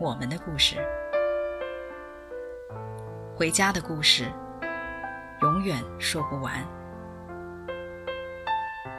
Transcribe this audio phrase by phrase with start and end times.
[0.00, 0.76] 我们的故事，
[3.36, 4.26] 回家的故事，
[5.42, 6.54] 永远说不完。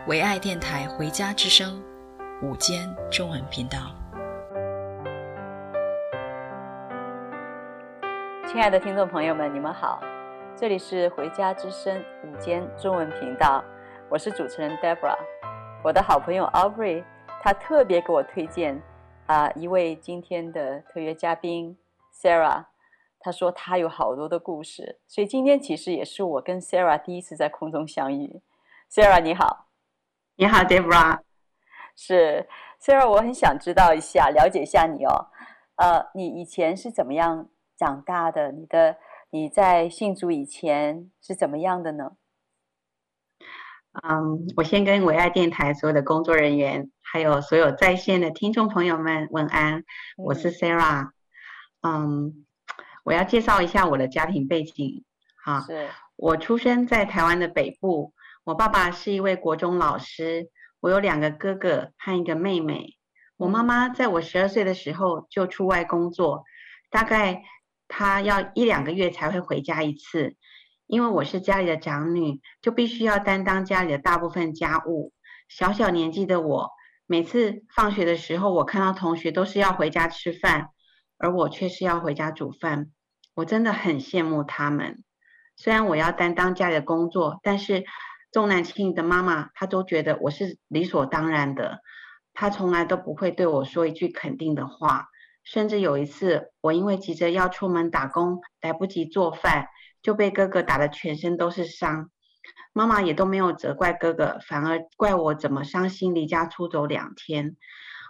[0.07, 1.81] 唯爱电台《回家之声》
[2.45, 3.77] 午间中文频道，
[8.45, 10.01] 亲爱的听众朋友们，你们好，
[10.53, 11.95] 这里是《回家之声》
[12.27, 13.63] 午间中文频道，
[14.09, 15.15] 我是主持人 Debra，。
[15.81, 17.05] 我的好朋友 Aubrey，
[17.41, 18.77] 他特别给我推荐
[19.29, 21.77] 啊、呃、一位今天的特约嘉宾
[22.11, 22.65] Sarah，
[23.19, 28.41] 她说她有好多的故事，所以今天其实也是我跟 Sarah 第一次在空中相遇。
[28.91, 29.67] Sarah 你好，
[30.35, 31.19] 你好 Deborah，
[31.95, 32.49] 是
[32.81, 35.27] Sarah，我很想知道一下，了解一下你哦，
[35.75, 38.51] 呃，你以前是怎么样长大的？
[38.51, 38.97] 你的
[39.29, 42.13] 你在信主以前是怎么样的呢？
[44.03, 49.83] 嗯，um, 我先跟唯爱电台所有的工作人员，还有所有在线的听众朋友们问安。
[50.17, 51.09] 我是 Sarah。
[51.81, 52.29] 嗯，um,
[53.03, 55.03] 我要介绍一下我的家庭背景。
[55.43, 58.13] 哈，是我出生在台湾的北部，
[58.43, 62.97] 我爸爸是一位国中老师，我有两个哥哥和一个妹妹。
[63.37, 66.43] 我妈妈在我十二岁的时候就出外工作，
[66.89, 67.43] 大概
[67.87, 70.35] 她要一两个月才会回家一次。
[70.89, 75.13] 因为我是家里的长女，就必须要担当家里的大部分家务。
[75.47, 76.71] 小小年纪的我，
[77.05, 80.69] 每次放学的时候，我看到同学都是要回家吃饭，
[81.19, 82.89] 而我却是要回家煮饭。
[83.35, 85.03] 我真的很羡慕他们。
[85.55, 87.83] 虽然我要担当家里的工作，但是
[88.31, 91.81] 重男轻女的妈妈，她都觉得我是理所当然的。
[92.33, 95.05] 她从来都不会对我说一句肯定的话。
[95.43, 99.67] 甚至有一次，我因为急着要出门打工，来不及做饭。
[100.01, 102.09] 就被哥哥打得全身都是伤，
[102.73, 107.55] 妈妈也都没有责怪哥哥，反而怪我怎么伤心离家出走两天。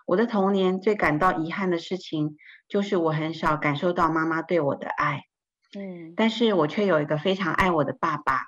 [0.06, 5.24] 我的童年最感到遗憾的事情，就是我很少感受到妈妈对我的爱。
[5.78, 8.46] 嗯，但是我却有一个非常爱我的爸爸，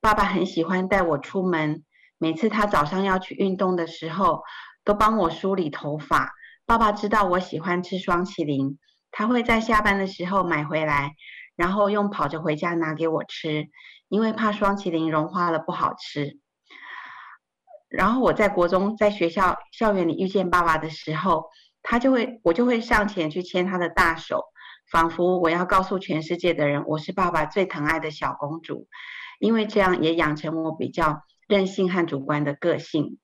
[0.00, 1.84] 爸爸很喜欢带我出门，
[2.16, 4.42] 每次他早上要去运动的时候，
[4.84, 6.32] 都帮我梳理头发。
[6.64, 8.78] 爸爸知道我喜欢吃双淇淋，
[9.10, 11.10] 他会在下班的时候买回来。
[11.56, 13.68] 然后用跑着回家拿给我吃，
[14.08, 16.38] 因为怕双淇淋融化了不好吃。
[17.88, 21.50] 然后我在国中在学校校园里遇见爸爸的时候，
[21.82, 24.44] 他就会我就会上前去牵他的大手，
[24.90, 28.88] 仿佛我要告诉全世界的人我是爸爸最疼爱的小公主。
[29.38, 33.18] 因为这样也养成我比较任性和主观的个性。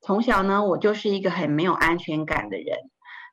[0.00, 2.78] 从小呢，我就是一个很没有安全感的人。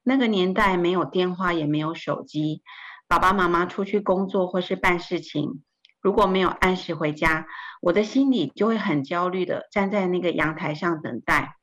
[0.03, 2.63] 那个年代没有电话，也没有手机。
[3.07, 5.63] 爸爸妈妈出去工作或是办事情，
[6.01, 7.45] 如果没有按时回家，
[7.79, 11.57] 我的心里就会很焦虑的站在那个阳台上等待。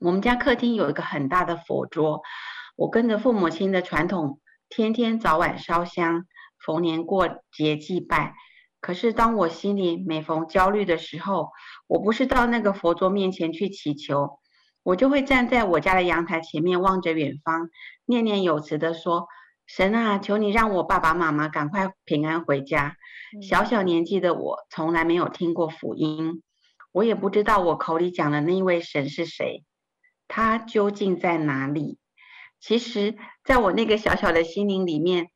[0.00, 2.22] 我们家客厅有一个很大的佛桌，
[2.74, 6.24] 我跟着父母亲的传统，天天早晚烧香，
[6.64, 8.34] 逢年过节祭拜。
[8.80, 11.50] 可是当我心里每逢焦虑的时候，
[11.86, 14.40] 我不是到那个佛桌面前去祈求，
[14.82, 17.68] 我就会站在我家的阳台前面望着远方，
[18.06, 19.28] 念念有词的说。
[19.74, 22.96] 神啊，求你让我爸爸妈妈赶快平安回家。
[23.40, 26.42] 小小年纪的我，从来没有听过福音，
[26.92, 29.64] 我也不知道我口里讲的那一位神是谁，
[30.28, 31.96] 他究竟在哪里？
[32.60, 35.28] 其实，在我那个小小的心灵里面，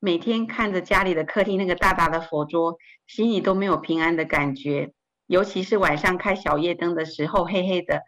[0.00, 4.94] 每天看着家里的客厅那个大大的佛桌，心里都没有平安的感觉。
[5.26, 8.00] 尤其是晚上开小夜灯的时候，黑黑的，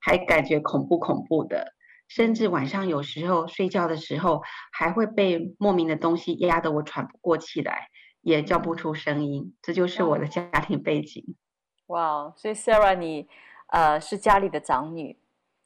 [0.00, 1.72] 还感觉恐怖恐怖的。
[2.14, 4.40] 甚至晚上有时候睡觉的时候，
[4.70, 7.88] 还会被莫名的东西压得我喘不过气来，
[8.20, 9.56] 也叫不出声音。
[9.60, 11.34] 这就是我的家庭背景。
[11.86, 13.28] 哇，所以 Sarah 你
[13.66, 15.18] 呃是家里的长女，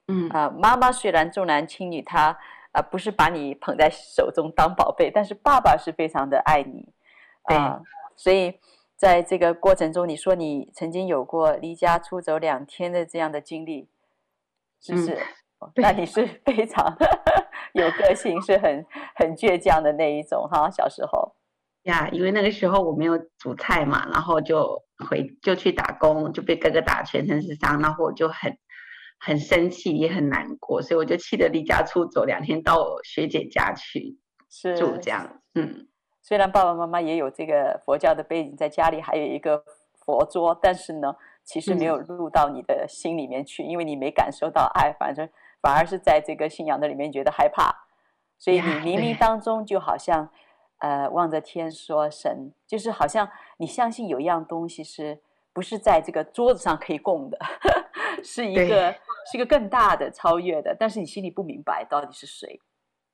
[0.06, 2.38] 嗯啊、呃，妈妈虽然重男轻女，她
[2.72, 6.88] 呃不是把你捧在手中当宝贝，但是爸爸是非常的爱你
[7.42, 7.54] 啊。
[7.54, 7.84] 呃、对
[8.16, 8.58] 所以
[8.96, 13.90] 在这个过程中，你说你曾经有过离家出走两天的这样的经历，
[14.80, 15.12] 是不是？
[15.12, 15.18] 嗯
[15.74, 16.96] 那你是非常
[17.74, 18.84] 有个性，是很
[19.16, 20.70] 很倔强的那一种哈。
[20.70, 21.34] 小时候
[21.82, 28.58] 呀，因为那个时候我没有煮菜嘛，然后就回就去打工，就被哥哥打全身是伤，然后我就很
[29.18, 34.18] 很生气，也很难过，所以我就气得离家出走，两天到我学姐家去
[34.76, 35.40] 住这样。
[35.54, 35.88] 嗯，
[36.22, 39.64] 虽然爸爸妈妈也有这个佛教的背景，在家里还有一个
[40.04, 41.14] 佛桌，但是呢，
[41.44, 45.28] 其实没有入到你的心里面去，嗯、因为你没感受到爱，反正
[45.60, 47.74] 反而是在这个信仰的里面觉得害怕，
[48.38, 50.30] 所以你冥冥当中就好像。
[50.80, 55.18] 呃，望着天说神，就是好像你相信有一样东西是
[55.52, 57.36] 不是在这个桌子上可以供的，
[58.22, 58.92] 是一个
[59.28, 62.60] 是一个更大的超越的，但是你心里不明白到底是谁。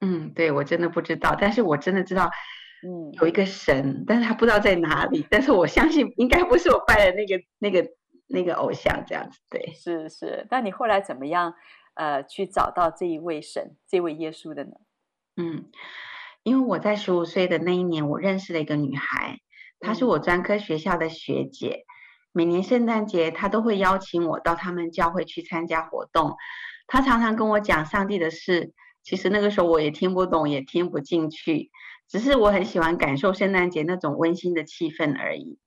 [0.03, 2.31] 嗯，对，我真的不知道，但是我真的知道，
[2.87, 7.89] 嗯，有一个神，嗯，但是他不知道在哪里，但是我相信应该不是我拜的那个那个
[8.27, 10.47] 那个偶像这样子，对，是是。
[10.51, 11.55] 那你后来怎么样
[11.95, 14.73] 呃去找到这一位神，这位耶稣的呢？
[15.37, 15.71] 嗯。
[16.43, 19.39] 因为我在十五岁的那一年，我认识了一个女孩，
[19.81, 21.87] 她是我专科学校的学姐。
[22.33, 26.37] 每年圣诞节，她都会邀请我到他们教会去参加活动。
[26.87, 31.71] 她常常跟我讲上帝的事，其实那个时候我也听不懂，也听不进去，
[32.11, 35.59] 只是我很喜欢感受圣诞节那种温馨的气氛而已。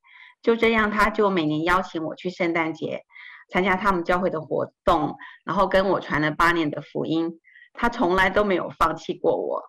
[0.44, 3.02] 就这样，她就每年邀请我去圣诞节
[3.50, 7.40] 参加他们教会的活动，然后跟我传了八年的福音。
[7.74, 9.64] 她从来都没有放弃过我。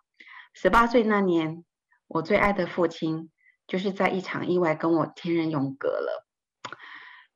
[0.54, 1.64] 十八岁那年，
[2.06, 3.30] 我最爱的父亲
[3.66, 6.26] 就是在一场意外跟我天人永隔了。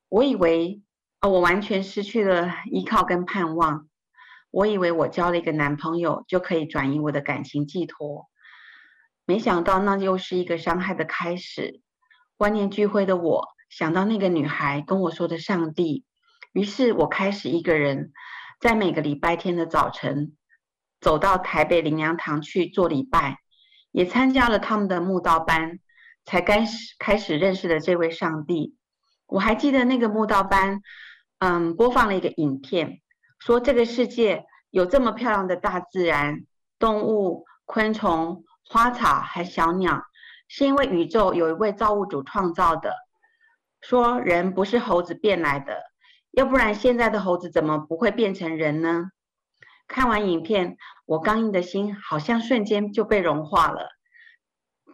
[0.08, 0.82] 我以为，
[1.20, 3.88] 哦，我完全失去了依靠跟盼望。
[4.50, 8.28] 我以为我交了一个男朋友就可以转移我的感情寄托，
[9.24, 11.80] 没想到那又是一个伤害的开始。
[12.36, 16.04] 万念俱灰的我想到那个女孩跟我说的上帝，
[16.52, 18.12] 于是我开始一个人
[18.60, 20.36] 在每个礼拜天的早晨。
[21.00, 23.40] 走到台北灵粮堂去做礼拜，
[23.90, 25.80] 也参加了他们的慕道班，
[26.24, 28.76] 才开始开始认识了这位上帝。
[29.26, 30.80] 我还记得那个慕道班，
[31.40, 33.00] 嗯，播放了一个影片，
[33.40, 36.46] 说这个世界有这么漂亮的大自然，
[36.78, 40.04] 动物、昆虫、花草还小鸟，
[40.46, 42.94] 是因为宇宙有一位造物主创造的。
[43.80, 45.82] 说人不是猴子变来的，
[46.32, 49.10] 要不然现在的猴子怎么不会变成人呢？
[49.86, 53.90] 看完影片，我刚硬的心好像瞬间就被融化了。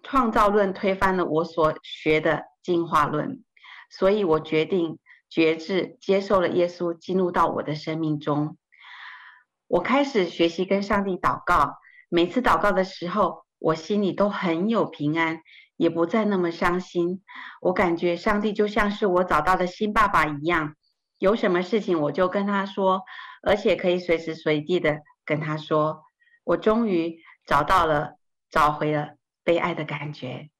[0.02, 3.44] 创造论推翻了我所学的进化论，
[3.90, 4.98] 所以我决定
[5.28, 8.56] 决志，接受了耶稣进入到我的生命中。
[9.66, 11.76] 我开始学习跟上帝祷告，
[12.08, 15.42] 每次祷告的时候，我心里都很有平安，
[15.76, 17.22] 也不再那么伤心。
[17.60, 20.74] 我感觉上帝就像是我找到的新爸爸一样，
[21.18, 23.02] 有什么事情我就跟他说。
[23.40, 26.02] 而且可以随时随地的跟他说
[26.42, 28.18] ：“我终于找到了，
[28.50, 30.50] 找回了被爱的感觉。”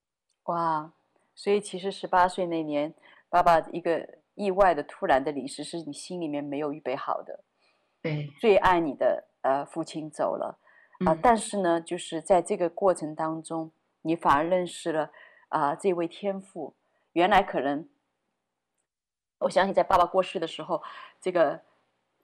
[0.46, 0.92] 哇！
[1.34, 2.94] 所以其实十八岁那年，
[3.28, 7.42] 爸爸一个意外的、突然的离世，是你心里面没有预备好的。
[8.00, 10.60] 对，最爱你的呃父亲走了
[11.04, 11.20] 啊、呃嗯！
[11.20, 13.72] 但是呢，就是在这个过程当中，
[14.02, 15.10] 你反而认识了
[15.48, 16.76] 啊、呃、这位天父。
[17.12, 17.88] 原来可能，
[19.38, 20.82] 我相信在爸爸过世的时候，
[21.20, 21.60] 这个。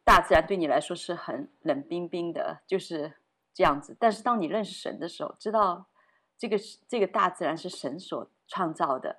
[0.07, 3.11] 大自然对你来说是很冷冰冰的，就是
[3.55, 3.97] 这样子。
[3.99, 5.87] 但是当你认识神的时候，知道
[6.37, 9.17] 这个这个大自然是神所创造的，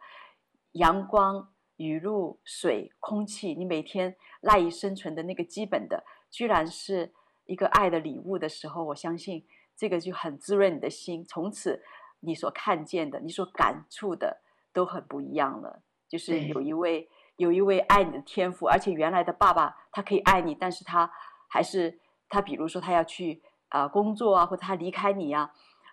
[0.73, 7.11] 阳光、雨露、水、空气，你每天赖以生存的那个基本的，居然是
[7.45, 9.43] 一个爱的礼物的时候，我相信
[9.75, 11.25] 这个就很滋润你的心。
[11.25, 11.83] 从此，
[12.19, 15.81] 你所看见的、你所感触的都很不一样了。
[16.07, 17.09] 就是有一位。
[17.37, 21.11] 有一位爱你的天赋，而且原来的爸爸他可以爱你，但是他
[21.47, 21.99] 还是
[22.29, 25.51] 他，比如说他要去啊、呃、工作啊，或者他离开你啊，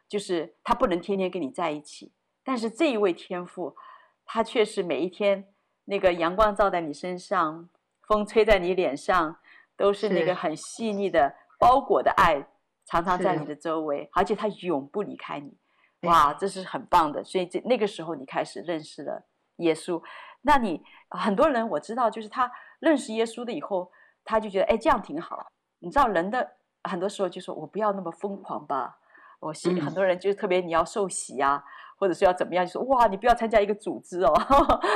[0.08, 2.12] 就是他不能天天跟你在一起。
[2.44, 3.76] 但是这一位天赋，
[4.24, 5.48] 他却是每一天
[5.86, 7.68] 那个阳光照在你身上，
[8.06, 9.36] 风吹在你脸上，
[9.76, 12.46] 都是那个很细腻的包裹的爱，
[12.84, 15.56] 常常在你的周围，而且他永不离开你。
[16.02, 17.22] 哇，这是很棒的。
[17.22, 19.24] 所以这那个时候你开始认识了
[19.56, 20.02] 耶稣。
[20.42, 23.90] 那你很多人我知道，就是他认识耶稣的以后，
[24.24, 25.50] 他就觉得哎，这样挺好。
[25.78, 26.52] 你知道人的
[26.84, 28.98] 很多时候就说，我不要那么疯狂吧。
[29.40, 31.62] 我信很多人就是特别你要受洗啊，
[31.96, 34.32] 或者是要怎么样，就说哇，你不要参加一个组织哦。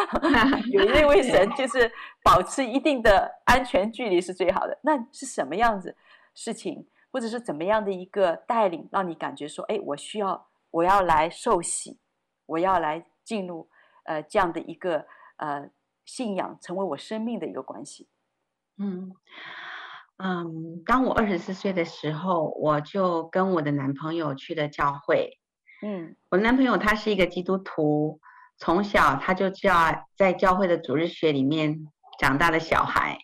[0.70, 1.90] 有一位神就是
[2.22, 4.78] 保持一定的安全距离是最好的。
[4.82, 5.96] 那是什么样子
[6.34, 11.98] 事情，或者是怎么样的一个带领，让你感觉说，哎，我需要我要来受洗，
[12.46, 13.68] 我要来进入
[14.04, 15.06] 呃这样的一个。
[15.37, 15.71] 呃，
[16.05, 18.09] 信仰成为我生命的一个关系。
[18.78, 19.12] 嗯
[20.19, 25.38] 嗯，当我二十四岁的时候，我就跟我的男朋友去了教会。
[25.83, 28.21] 嗯，我男朋友他是一个基督徒，
[28.57, 31.87] 从小他就叫在教会的主日学里面
[32.19, 33.19] 长大的小孩。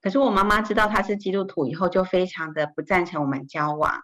[0.00, 4.00] 可是我妈妈知道他是基督徒以后，就非常的不赞成我们交往。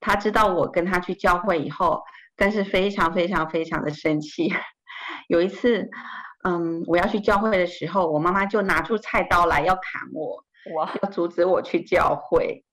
[0.00, 2.02] 他知道我跟他去教会以后，
[2.36, 4.52] 但是非常非常非常的生气。
[5.28, 5.88] 有一次，
[6.46, 10.44] 嗯，我要去教会的时候，我妈妈就拿出菜刀来要砍我，
[10.76, 12.64] 哇，要阻止我去教会。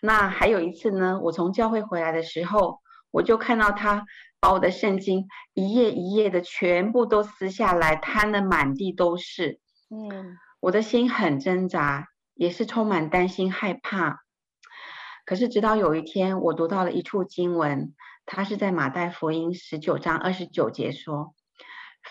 [0.00, 2.80] 那还有一次呢，我从教会回来的时候，
[3.10, 4.06] 我就看到他
[4.40, 9.60] 把我的圣经一页一页的全部都撕下来，摊的满地都是。
[9.90, 14.20] 嗯，我的心很挣扎，也是充满担心害怕。
[15.26, 17.94] 可是直到有一天，我读到了一处经文，
[18.24, 21.34] 它是在马太福音十九章二十九节说：“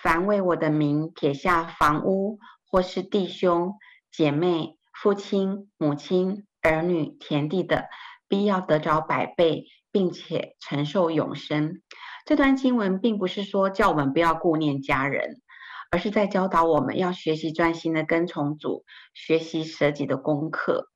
[0.02, 3.76] 凡为我的名撇下房屋，或是弟兄
[4.12, 7.90] 姐妹、父亲母亲。”儿女田地的，
[8.30, 11.82] 必要得着百倍，并且承受永生。
[12.26, 15.42] 这段经文并不是说叫我们不要顾念家人，
[15.92, 20.88] 而是在教导我们要学习专心的跟从主，学习舍己的功课。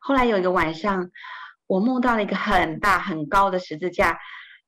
[0.00, 1.10] 后来有一个晚上，
[1.66, 4.18] 我梦到了一个很大很高的十字架，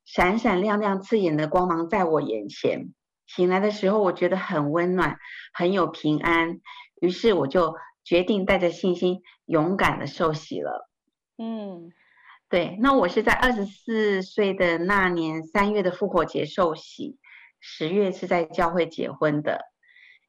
[0.05, 2.93] 闪闪亮亮刺眼的光芒在我眼前。
[3.27, 5.19] 醒来的时候，我觉得很温暖，
[5.53, 6.61] 很有平安。
[7.01, 7.75] 于是我就。
[8.09, 10.89] 决定带着信心，勇敢的受洗了。
[11.39, 11.91] 嗯，
[12.49, 12.77] 对。
[12.79, 17.19] 那我是在二十四岁的那年三月的复活节受洗，
[17.59, 19.59] 十月是在教会结婚的。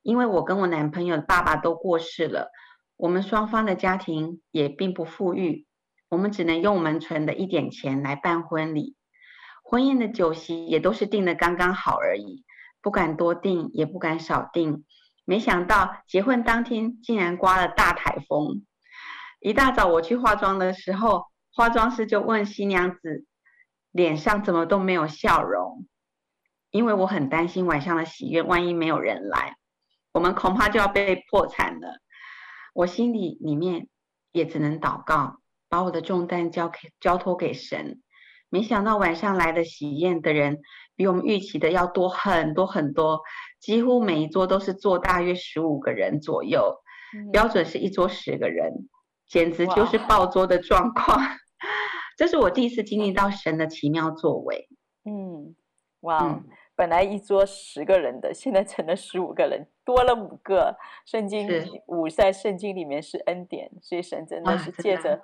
[0.02, 2.50] 因为我跟我男朋友的爸爸都过世了，
[2.96, 5.68] 我们双方的家庭也并不富裕，
[6.10, 8.96] 我们只能用我们存的一点钱来办婚礼。
[9.64, 12.44] 婚宴的酒席也都是订的刚刚好而已，
[12.82, 14.86] 不敢多订，也不敢少订。
[15.26, 18.66] 没想到结婚当天竟然刮了大台风。
[19.40, 23.26] 一大早我去化妆的时候，化妆师就问新娘子
[23.92, 25.86] 脸上怎么都没有笑容，
[26.72, 29.58] 因为我很担心晚上的喜宴万一没有人来，
[30.14, 32.00] 我们恐怕就要被破产了。
[32.74, 33.88] 我心里里面
[34.32, 38.02] 也只能祷告，把我的重担交给交托给神。
[38.50, 40.62] 没想到晚上来的喜宴的人
[40.98, 43.22] 比我们预期的要多很多很多。
[43.62, 46.82] 几乎每一桌都是坐大约十五个人左右，
[47.16, 48.74] 嗯、标准是一桌十个人，
[49.30, 51.18] 简直就是爆桌的状况。
[51.18, 51.38] 哇
[52.18, 54.68] 这是我第一次经历到神的奇妙作为。
[55.06, 55.56] 嗯，
[56.02, 56.44] 哇，嗯、
[56.76, 60.76] 本来一桌十个人的，现在成了十五个人，多了五个。
[61.06, 61.48] 圣经
[61.86, 65.22] 五在圣经里面是恩典，所以神真的是借着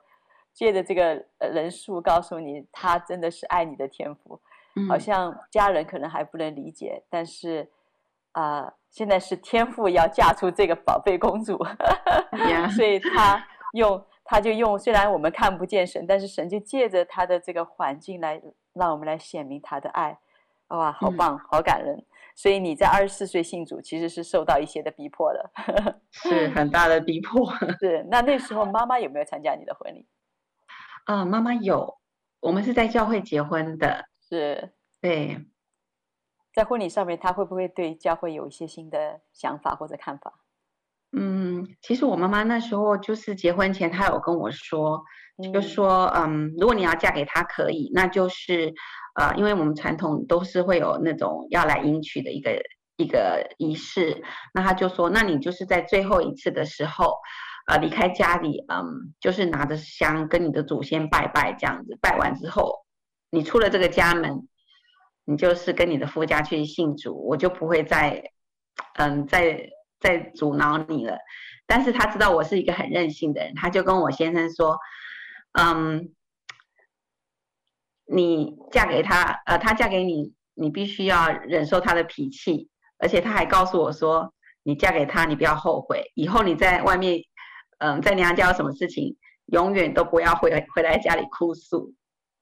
[0.54, 4.40] 借着这个人数告诉你，他真的是爱你的天父。
[4.76, 7.72] 嗯、好像家人可能还不能理解，但是。
[8.36, 11.56] 啊、呃，现在是天父要嫁出这个宝贝公主
[12.32, 12.68] ，Yeah.
[12.76, 18.42] 所以他用他就用，虽然我们看不见神，但是神就借着他的这个环境来
[18.74, 20.18] 让我们来显明他的爱，
[20.70, 21.96] 哇，好棒，好感人。
[21.96, 25.52] 嗯、所以你在二十四岁信主，其实是受到一些的逼迫的，
[26.10, 27.54] 是很大的逼迫。
[27.80, 30.08] 是，那那时候妈妈有没有参加你的婚礼？
[31.06, 32.00] 啊、呃，妈妈有，
[32.40, 35.46] 我们是在教会结婚的，是，对。
[36.54, 40.40] 在婚礼上面，他会不会对教会有一些新的想法或者看法？
[41.16, 45.04] 嗯，其实我妈妈那时候就是结婚前，她有跟我说，
[45.38, 48.74] 嗯、就说，嗯，如果你要嫁给他，可以，那就是，
[49.20, 52.60] 呃，因为我们传统都是会有那种要来迎娶的一个
[52.98, 54.24] 一个仪式，
[54.54, 57.20] 那他就说，那你就是在最后一次的时候，
[57.68, 62.83] 呃，离开家里，嗯，就是拿着香跟你的祖先拜拜，这样子，拜完之后，
[63.34, 64.48] 你出了这个家门。
[65.26, 68.22] 你就是跟你的夫家去信主，我就不会再，
[68.96, 71.18] 嗯，再再阻挠你了。
[71.66, 74.78] 但是他知道我是一个很任性的人，他就跟我先生说，
[75.54, 76.14] 嗯，
[78.06, 87.24] 你嫁给他，呃，他嫁给你，你必须要忍受他的脾气，而且他还告诉我说，你嫁给他，你不要后悔，以后你在外面，
[87.78, 91.94] 嗯，在娘家有什么事情，永远都不要回回来家里哭诉，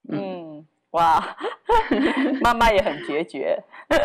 [0.10, 0.41] 嗯。
[0.92, 1.38] 哇，
[2.42, 3.62] 妈妈也很决绝，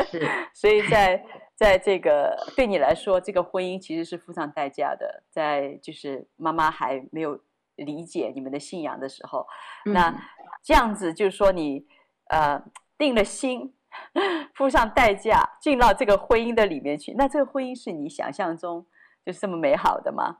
[0.06, 1.24] 是， 所以在
[1.54, 5.24] 在这个对你来说，这个婚姻其实是付上代价的。
[5.30, 7.40] 在就是妈妈还没有
[7.74, 9.46] 理解你们的信仰的时候，
[9.84, 10.14] 嗯、那
[10.62, 11.86] 这样子就是说你
[12.28, 12.62] 呃
[12.96, 13.74] 定了心，
[14.54, 18.86] 付上代价进到这个婚姻的里面去，那这个婚姻是你想象中
[19.24, 20.38] 就是这么美好的吗？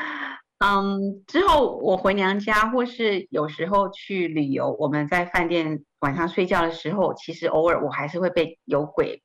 [0.63, 9.24] 嗯，之后我回娘家，或是有时候去旅游，我们在饭店晚上睡觉的时候，其实偶尔我还是会被有鬼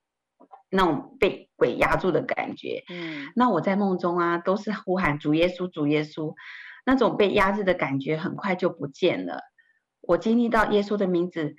[0.70, 2.84] 那种被鬼压住的感觉。
[2.88, 6.34] 嗯，那我在梦中啊，都是呼喊主耶稣，主耶稣，
[6.86, 9.42] 那种被压制的感觉很快就不见了。
[10.00, 11.54] 我经历到耶稣的名字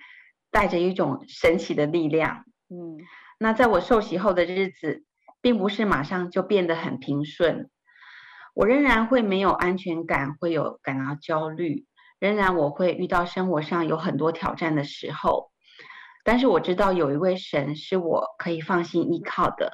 [0.50, 2.46] 带着一种神奇的力量。
[2.70, 2.98] 嗯，
[3.38, 5.04] 那在我受洗后的日子，
[5.40, 7.70] 并不是马上就变得很平顺。
[8.58, 11.86] 我仍然会没有安全感，会有感到焦虑，
[12.18, 15.52] 仍然我会遇到生活上有很多挑战的时候。
[16.24, 19.74] 但是我知道有一位神是我可以放心依靠的，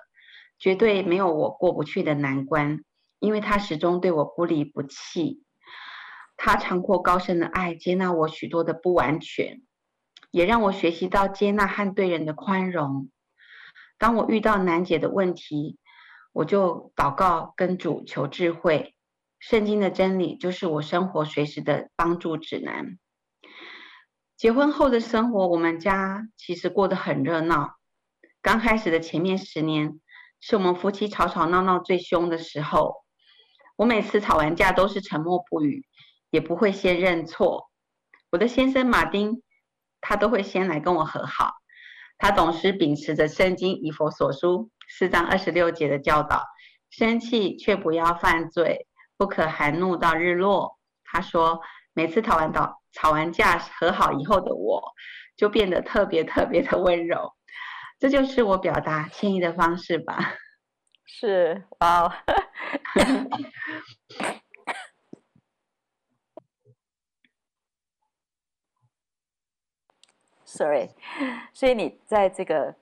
[0.59, 2.81] 绝对没有我过不去的难关，
[3.19, 5.45] 因为他始终对我不离不弃。
[6.35, 9.61] 他长阔高深的爱接纳我许多的不完全，
[10.29, 13.09] 也让我学习到接纳和对人的宽容。
[13.97, 15.77] 当我遇到难解的问题，
[16.33, 18.93] 我就祷告跟主求智慧。
[19.39, 22.97] 圣经的真理就是我生活随时的帮助指南。
[24.35, 27.75] 结婚后的生活，我们家其实过得很热闹。
[28.41, 29.99] 刚开始的前面十年，
[30.41, 33.03] 是我们夫妻吵吵闹闹最凶的时候。
[33.75, 35.85] 我每次吵完架都是沉默不语，
[36.29, 37.69] 也不会先认错。
[38.31, 39.41] 我的先生马丁，
[40.01, 41.53] 他都会先来跟我和好。
[42.17, 46.43] 他总是秉持着圣经以佛所书四章二十六节的教导：
[46.89, 48.85] 生气却不要犯罪，
[49.17, 50.77] 不可含怒到日落。
[51.03, 51.61] 他说。
[51.95, 54.81] 每次吵完吵吵完架和好以后的我，
[55.37, 57.31] 就变得特别特别的温柔，
[57.99, 60.17] 这就是我表达歉意的方式吧。
[61.05, 62.11] 是，哇、哦，
[70.43, 70.89] Sorry，
[71.53, 72.75] 所以你在这个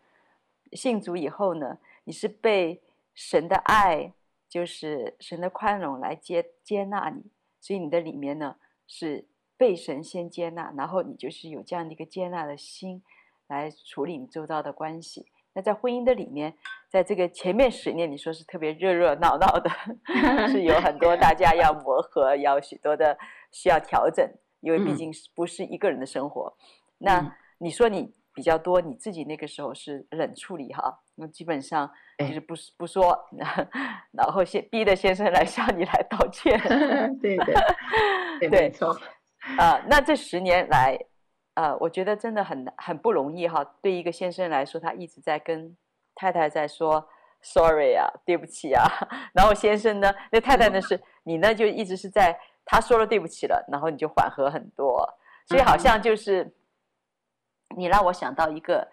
[0.71, 2.81] 信主以后呢，你是被
[3.13, 4.13] 神的爱，
[4.50, 8.58] 就是神的宽容来接接纳你，所以你的里面呢。
[8.93, 13.01] 是被神先接纳，然后你就是有这样的一个接纳的心
[13.48, 15.27] 来处理你周遭的关系。
[15.53, 16.57] 那在婚姻的里面，
[16.90, 19.70] 在这个前面十年，你说是特别热热闹闹的，
[20.51, 23.18] 是有很多大家要磨合，要许多的
[23.50, 26.53] 需要调整，因为毕竟是不是一个人的生活。
[26.98, 33.18] 那你说你比较多，你自己那个时候是冷处理哈，那基本上就是不不说，
[34.12, 36.60] 然后先逼着先生来向你来道歉，
[37.22, 37.53] 对对。
[38.42, 39.00] 对，没错，
[39.60, 40.98] 呃，那这十年来，
[41.53, 43.64] 呃，我觉得真的很很不容易哈。
[43.84, 45.77] 对一个先生来说，他一直在跟
[46.16, 47.07] 太太在说
[47.44, 48.84] “sorry” 啊，对不起啊。
[49.34, 55.07] 然后先生呢，那太太呢是，你呢就一直是在他说了对不起了，然后你就缓和很多。
[55.46, 56.51] 所以好像就是，
[57.77, 58.90] 你让我想到一个，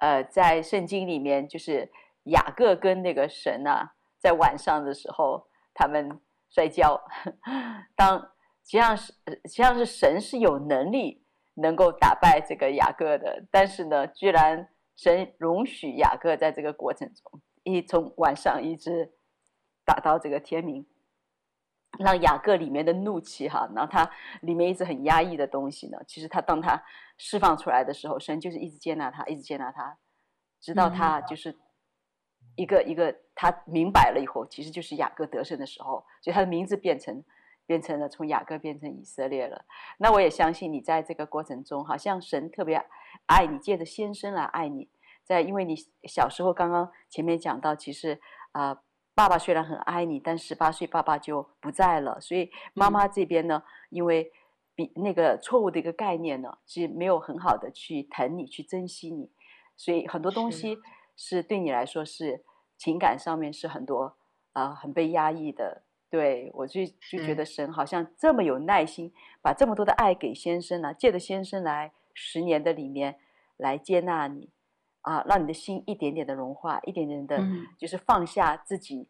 [0.00, 1.90] 呃，在圣经里面，就是
[2.24, 7.00] 雅各跟那个神啊，在晚上的时候他们摔跤，
[7.96, 8.30] 当。
[8.64, 19.14] 实际上是，实际上是神是有能力能够打败这个雅各的，但是呢，居然神容许雅各在这个过程中，一从晚上一直
[19.86, 20.84] 打到这个天明，
[21.98, 24.10] 让雅各里面的怒气哈，然后他
[24.42, 26.82] 里面一直很压抑的东西呢，其实他当他
[27.16, 29.98] 释放出来的时候，神就是一直接纳他，一直接纳他，
[30.60, 31.56] 直到他就是
[32.56, 37.24] 一个一个他明白了以后，其实就是雅各得胜的时候，所以他的名字变成。
[37.68, 39.62] 变成了从雅各变成以色列了，
[39.98, 42.82] 那我也相信你在这个过程中，好像神特别
[43.26, 44.88] 爱你，借着先生来爱你。
[45.22, 48.18] 在因为你小时候刚刚前面讲到，其实
[48.52, 48.78] 啊、呃，
[49.18, 54.30] 爸爸虽然很爱你，但十八岁爸爸就不在了，所以妈妈这边呢，因为
[54.76, 59.28] 比那个错误的一个概念呢，是没有很好的去疼你，去珍惜你，
[59.76, 60.78] 所以很多东西
[61.16, 62.44] 是对你来说是
[62.76, 64.16] 情感上面是很多
[64.52, 65.82] 啊、呃，很被压抑的。
[66.08, 73.18] 对，我就就觉得神好像这么有耐心，把这么多的爱给先生呢、啊，借着先生来十年的里面
[73.56, 74.48] 来接纳你，
[75.08, 77.40] 啊，让你的心一点点的融化，一点点的，
[77.78, 79.08] 就是放下自己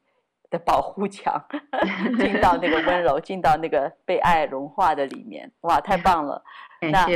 [0.48, 1.44] 的保护墙，
[2.20, 5.50] 进到那个温柔，进到那个被爱融化的里面。
[5.62, 6.44] 哇，太棒了！
[6.92, 7.06] 那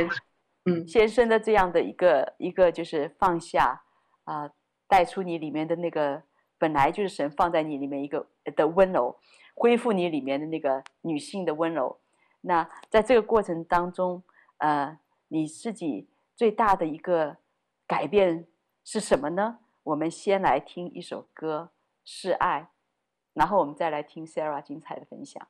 [0.65, 3.81] 嗯，先生的这样的一个一个就是放下
[4.25, 4.49] 啊，
[4.87, 6.21] 带出你里面的那个
[6.57, 9.17] 本来就是神放在你里面一个的温柔。
[9.55, 11.99] 恢复你里面的那个女性的温柔。
[12.41, 14.23] 那在这个过程当中，
[14.57, 17.37] 呃，你自己最大的一个
[17.85, 18.47] 改变
[18.83, 19.59] 是什么呢？
[19.83, 21.71] 我们先来听一首歌
[22.03, 22.61] 《示爱》，
[23.33, 25.47] 然后我们再来听 Sarah 精彩的分享。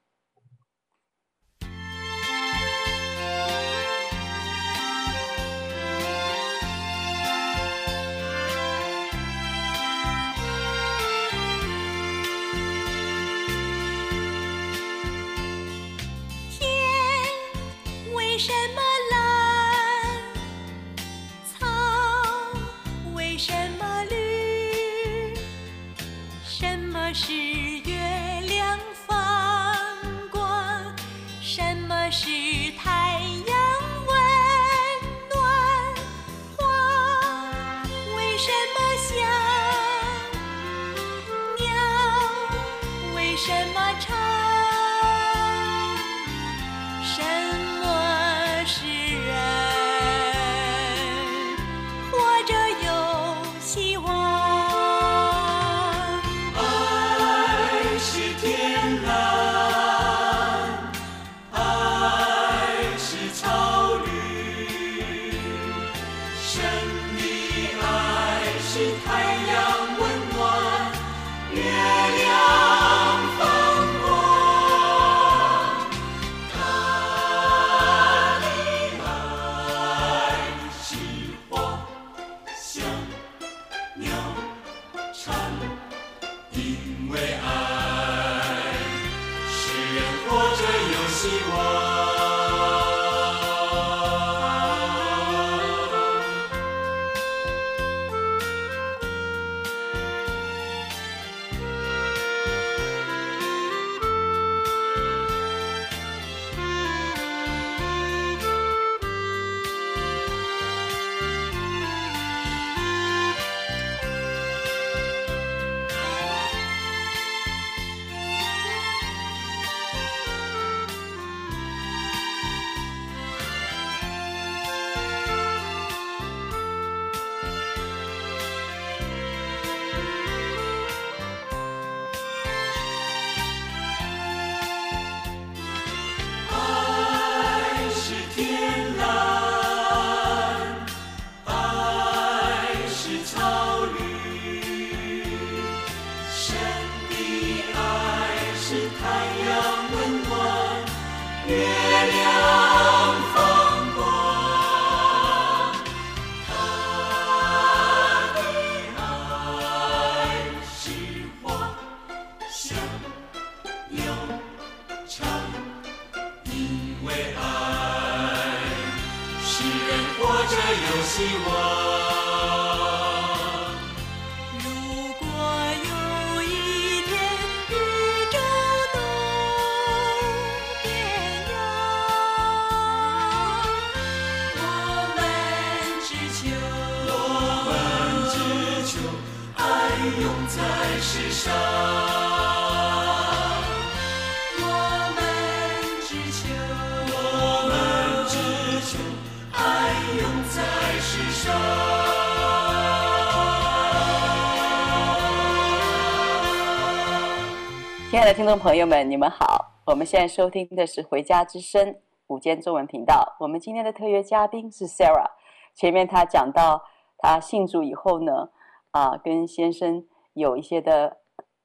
[208.33, 209.73] 听众朋友们，你们好！
[209.85, 211.93] 我们现在收听的是《回家之声》
[212.25, 213.35] 午间中文频道。
[213.39, 215.29] 我们今天的特约嘉宾是 Sarah。
[215.75, 216.83] 前面她讲到，
[217.19, 218.49] 她信主以后呢，
[218.89, 221.17] 啊，跟先生有一些的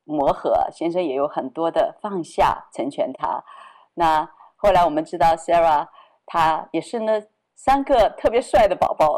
[0.04, 3.42] 磨合，先生也有很多的放下，成全她。
[3.94, 5.88] 那后来我们知道，Sarah
[6.26, 7.22] 她也生了
[7.54, 9.16] 三个特别帅的宝宝。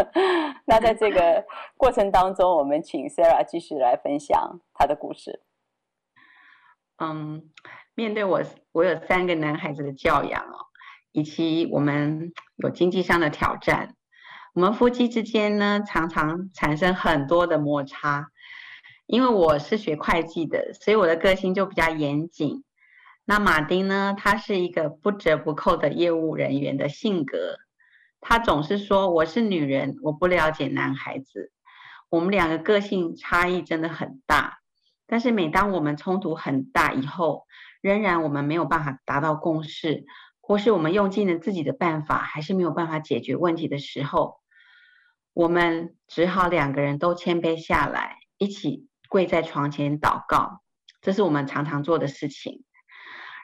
[0.64, 1.44] 那在这个
[1.76, 5.42] 过程当中，我们请 Sarah 继续来分享她的故事。
[6.98, 7.42] 嗯，
[7.94, 10.66] 面对我，我有三个男孩子的教养哦，
[11.12, 13.94] 以及我们有经济上的挑战，
[14.54, 18.28] 我们夫妻之间呢，常常产生很多的摩擦。
[19.06, 22.62] 因为我是学会计的，所以我的个性就比较严谨。
[23.24, 27.56] 那马丁呢，他是一个不折不扣的业务人员的性格，
[28.20, 31.52] 他总是说我是女人，我不了解男孩子。
[32.10, 34.57] 我们两个个性差异真的很大。
[35.08, 37.46] 但是每当我们冲突很大以后，
[37.80, 40.04] 仍然我们没有办法达到共识，
[40.40, 44.36] 或是我们用尽了自己的办法，还是没有办法解决问题的时候，
[45.32, 50.60] 我们只好两个人都谦卑下来，一起跪在床前祷告，
[51.00, 52.64] 这是我们常常做的事情。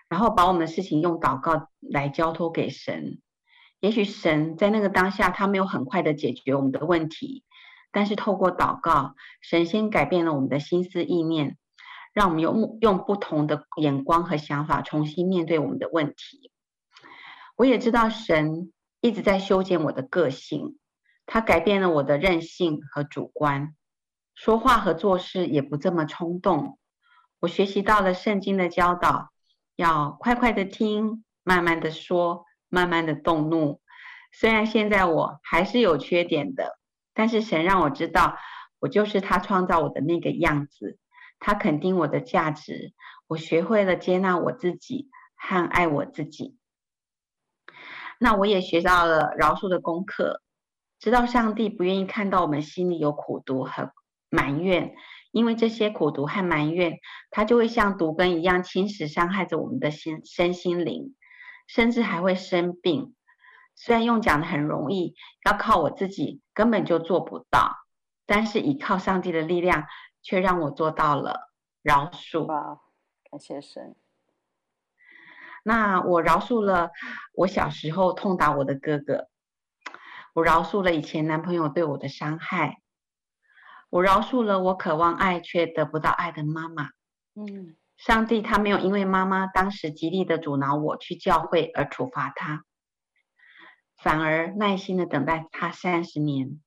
[0.06, 3.20] 然后把我们的事情用祷告来交托给神，
[3.80, 7.42] 也许神在那个当下，他没有很快的解决我们的问题。
[7.94, 11.56] 但是透过祷告，神先改变了我们的心思意念，
[12.12, 16.50] 让我们用用不同的眼光和想法重新面对我们的问题。
[17.54, 20.76] 我也知道神一直在修剪我的个性，
[21.24, 23.76] 他改变了我的任性和主观，
[24.34, 26.80] 说话和做事也不这么冲动。
[27.38, 29.30] 我学习到了圣经的教导，
[29.76, 33.80] 要快快的听，慢慢的说，慢慢的动怒。
[34.32, 36.76] 虽然现在我还是有缺点的。
[37.14, 38.36] 但是神让我知道，
[38.80, 40.98] 我就是他创造我的那个样子，
[41.38, 42.92] 他肯定我的价值，
[43.28, 46.58] 我学会了接纳我自己和爱我自己。
[48.18, 50.42] 那我也学到了饶恕的功课，
[50.98, 53.92] 知道上帝不愿意看到我们心里有苦毒和
[54.30, 54.94] 埋怨，
[55.32, 56.98] 因为这些苦毒和埋怨，
[57.30, 61.14] 它就会像毒根一样侵蚀伤害着我们的心身心灵，
[61.66, 63.14] 甚至还会生病。
[63.76, 67.72] 虽然用讲的很容易，要靠我自己根本就做不到，
[68.26, 69.86] 但是依靠上帝的力量，
[70.22, 71.50] 却让我做到了
[71.82, 72.44] 饶恕。
[72.44, 72.80] 哇，
[73.30, 73.96] 感谢神！
[75.64, 76.90] 那我饶恕了
[77.34, 79.28] 我小时候痛打我的哥哥，
[80.34, 82.80] 我饶恕了以前男朋友对我的伤害，
[83.90, 86.90] 我饶恕了我渴望爱却得不到爱的妈妈。
[87.34, 92.64] 嗯，上帝他没有因为妈妈当时极力的阻挠我去教会而处罚她。
[94.04, 96.60] 反而耐心的等待他三十年，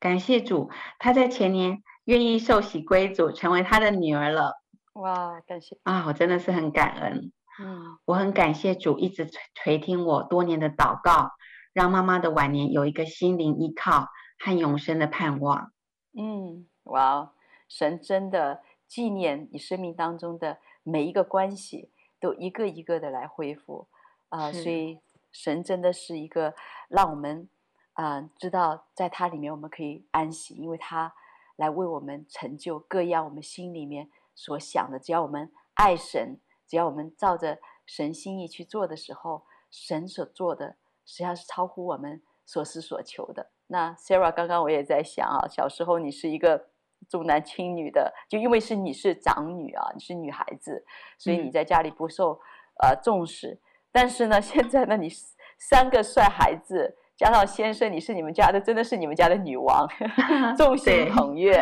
[0.00, 4.60] 感谢主，他在前年愿意受洗归主，成为他的女儿了。
[4.94, 6.04] 哇，感谢啊！
[6.08, 7.30] 我真的是很感恩。
[7.62, 11.30] 嗯，我很感谢主一直垂垂听我多年的祷告，
[11.72, 14.08] 让妈妈的晚年有一个心灵依靠
[14.40, 15.70] 和永生的盼望。
[16.18, 17.34] 嗯，哇，
[17.68, 23.86] 神真的纪念你生命当中的每一个关系，都一个一个的来恢复
[24.28, 24.98] 啊、呃，所以
[25.32, 26.54] 神真的是一个
[26.88, 27.48] 让我们
[27.94, 31.14] 啊、呃、知道在他里面我们可以安息，因为他
[31.56, 36.40] 来为我们成就各样我们心里面所想的，只要我们爱神。
[36.70, 43.48] 只要我们照着神心意去做的时候，神所做的实际上是超乎我们所思所求的。
[43.68, 46.68] 那 Sarah 刚刚我也在想啊，小时候你是一个
[47.08, 50.84] 重男轻女的，就因为是你是长女啊，你是女孩子，
[51.16, 52.34] 所以你在家里不受、
[52.82, 53.58] 嗯、呃重视。
[54.00, 55.08] 但是呢，现在呢，你
[55.58, 59.88] 三个帅孩子加上先生，你是你们家的，真的是你们家的女王，
[60.56, 61.56] 众星捧月。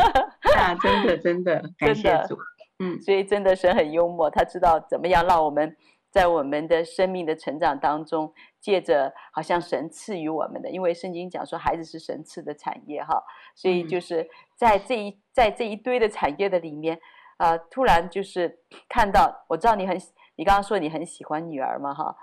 [0.56, 2.38] 啊，真的真的， 感谢主。
[2.78, 5.76] 嗯，所以真的神很幽默，他知道怎么样让我们
[6.10, 13.22] 在我们的生命的成长当中，借着好像神赐予我们的，因为圣经讲说孩子是神赐的产业哈，
[13.54, 14.26] 所以就是
[14.56, 16.98] 在这一在这一堆的产业的里面，
[17.36, 20.00] 呃，突然就是看到，我知道你很，
[20.36, 22.16] 你刚刚说你很喜欢女儿嘛哈，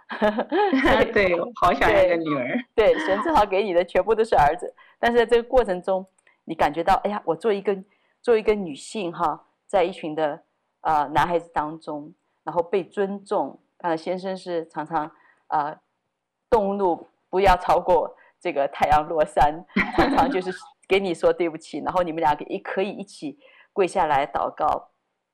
[1.13, 6.05] 对，我 好想要一个女儿，对，对，神正好给你的全部都是儿子，但是在这个过程中，
[6.45, 7.77] 你感觉到，哎呀，我做一个
[8.21, 10.43] 做一个女性哈，在一群的。
[10.81, 13.59] 呃，男孩子当中，然后被尊重。
[13.79, 15.11] 呃，先生是常常
[15.47, 15.77] 呃
[16.49, 19.65] 动怒，不要超过这个太阳落山，
[19.97, 20.49] 常常就是
[20.87, 21.79] 给你说对不起。
[21.79, 23.37] 然后你们两个也可以一起
[23.73, 24.88] 跪下来祷告。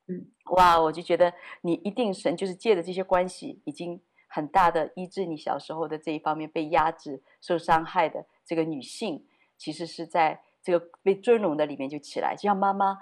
[0.08, 9.26] 嗯，哇，我就觉得你一定神就是借着这些关系，已经很大的医治你小时候的这一方面被压制、受伤害的这个女性，
[9.58, 12.36] 其实是在这个被尊荣的里面就起来。
[12.36, 13.00] 就像妈妈，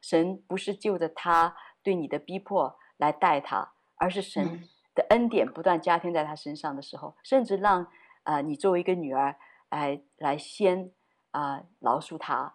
[0.00, 1.56] 神不是就着她。
[1.84, 7.82] 对你的逼迫来带他，而是神的恩典不断加添在他身上的时候，嗯、甚至让
[8.22, 9.34] 啊、呃、你作为一个女儿
[9.68, 10.92] 来来先
[11.32, 12.54] 啊、呃、饶恕他，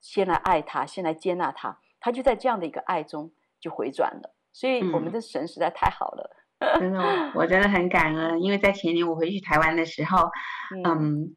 [0.00, 4.34] 先来爱他，先来接纳他，他就在这样的一个爱中就回转了。
[4.52, 10.28] 所以我们的神实在太好了，嗯、真的，我真的很感恩，因为在前年我回去台湾的时候，
[10.74, 11.36] 嗯，嗯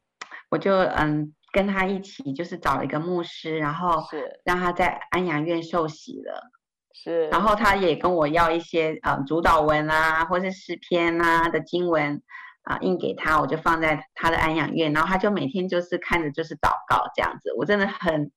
[0.50, 4.02] 我就嗯跟他一起就是找了一个牧师，然后
[4.44, 6.50] 让他在安养院受洗了。
[6.94, 12.22] 是，然后他也跟我要一些呃主导文啊，或是诗篇啊的经文
[12.64, 18.30] 啊、呃、印给他，我就放在他的安养院，然后他就每天就是看着就是祷告这样子，我真的很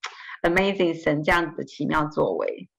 [0.43, 2.69] amazing 神这样子的奇妙作为，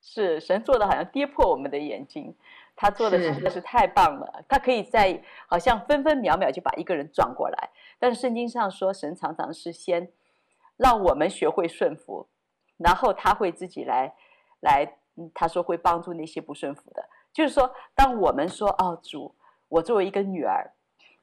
[0.00, 2.34] 是神做的好像跌破我们的眼睛，
[2.74, 10.10] 他做的实在是太棒了，他可以在好像分分秒秒就把一个人转过来，但是圣经上说神常常是先
[10.76, 12.26] 让我们学会顺服，
[12.76, 14.14] 然后他会自己来。
[14.62, 14.86] 来，
[15.32, 19.34] 他说会帮助那些不顺服的，就是说，当我们说哦，主，
[19.70, 20.70] 我作为一个女儿，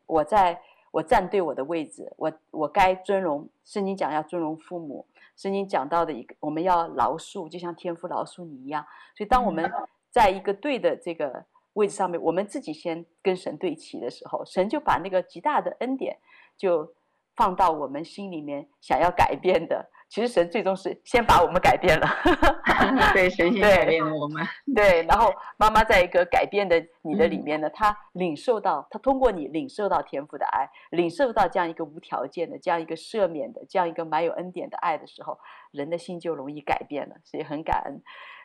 [0.08, 0.60] 我在
[0.90, 3.48] 我站对我的位置，我我该尊荣。
[3.64, 5.06] 圣经讲要尊荣父母，
[5.38, 8.86] 圣经讲到的一个，我们要饶恕，就像天父饶恕你一样。
[9.16, 9.72] 所以，当我们
[10.10, 16.18] 在一个对的这个位置上面，我们自己先跟神对齐的时候，神就把那个极大的恩典
[16.58, 16.92] 就
[17.36, 19.90] 放到我们心里面，想要改变的。
[20.10, 22.08] 其实神最终是先把我们改变了
[23.14, 24.42] 对，神先改变了我们，
[24.74, 35.38] 对，然后妈妈在一个改变的你的里面呢，她、嗯、领受到，她通过你领受到天父的爱，领受到这样一个无条件的、这样一个赦免的、这样一个满有恩典的爱的时候，
[35.72, 38.02] 人的心就容易改变了，所以很感恩。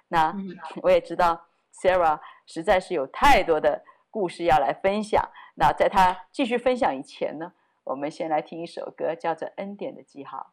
[0.08, 0.34] 那
[0.82, 5.22] 我也知道 Sarah 实在是有太多的故事要来分享。
[5.54, 7.52] 那在她继续分享以前呢，
[7.84, 10.52] 我们先来听一首歌，叫做《恩典的记号》。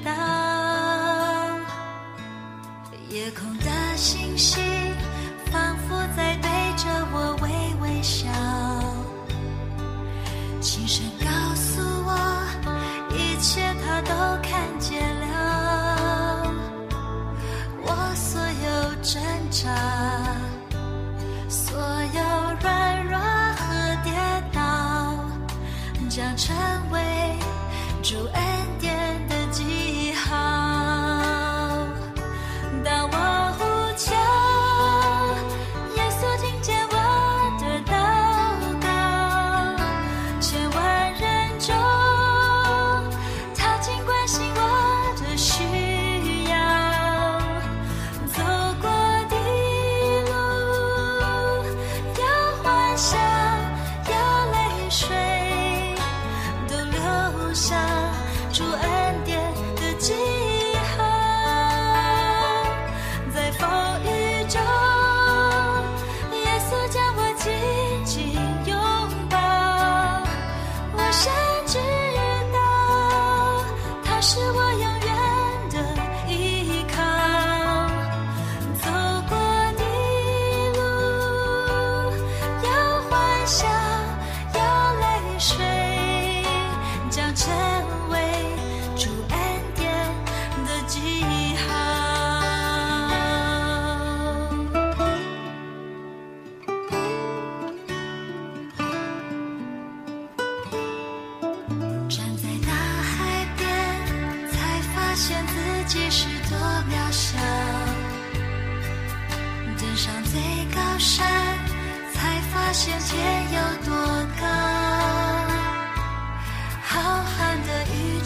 [3.21, 4.59] 夜空的星星，
[5.51, 8.27] 仿佛在对着我微微笑，
[10.59, 12.17] 轻声告诉我，
[13.11, 16.51] 一切他都看见了。
[17.83, 19.69] 我所有挣扎，
[21.47, 22.19] 所有
[22.59, 24.11] 软弱和跌
[24.51, 24.59] 倒，
[26.09, 26.55] 将成
[26.89, 26.99] 为
[28.01, 28.41] 主恩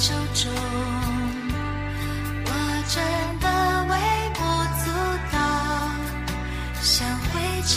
[0.05, 0.53] 手中，
[2.45, 2.49] 我
[2.87, 2.95] 真
[3.39, 3.45] 的
[3.89, 3.93] 微
[4.35, 4.39] 不
[4.83, 4.85] 足
[5.31, 5.35] 道，
[6.79, 7.73] 像灰尘，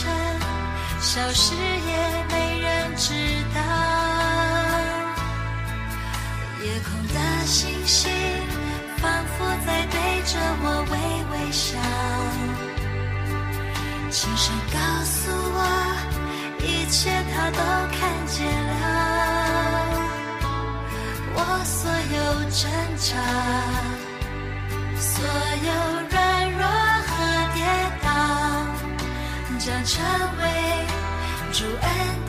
[1.01, 1.91] 消失也
[2.29, 3.15] 没人知
[3.55, 3.59] 道。
[6.63, 8.13] 夜空的星星，
[8.99, 10.95] 仿佛在对着我微
[11.33, 11.79] 微笑。
[14.11, 15.59] 轻声告诉我，
[16.61, 17.59] 一切他都
[17.99, 18.37] 看见
[22.61, 23.15] 挣扎，
[24.99, 25.25] 所
[25.63, 25.71] 有
[26.11, 26.67] 软弱
[27.07, 27.09] 和
[27.55, 27.57] 跌
[28.03, 28.07] 倒，
[29.61, 29.95] 将成
[30.39, 30.43] 为
[31.53, 32.28] 主恩。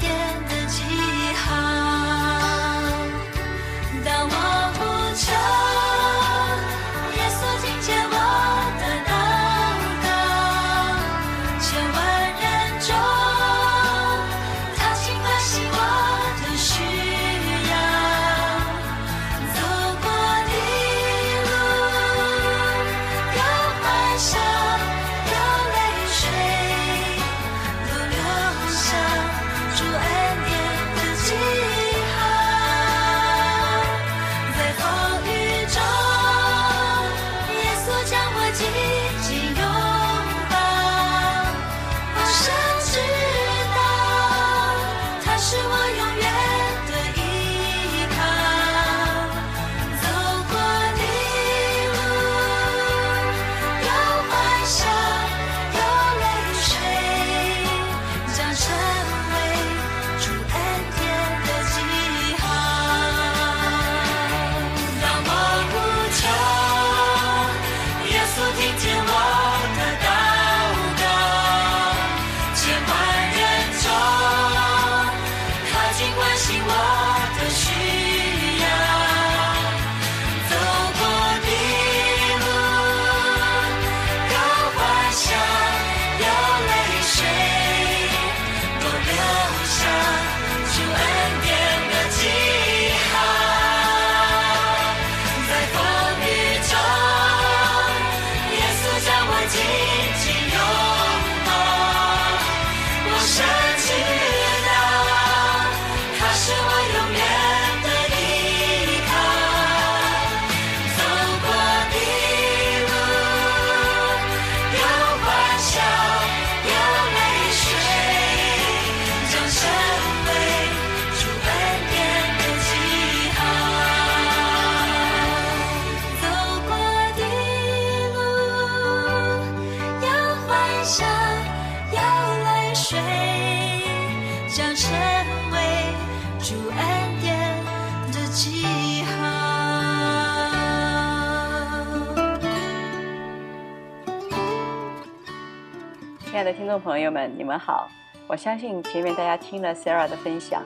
[146.70, 147.89] 众朋友们，你们好！
[148.28, 150.63] 我相信前面大家听了 Sarah 的分享，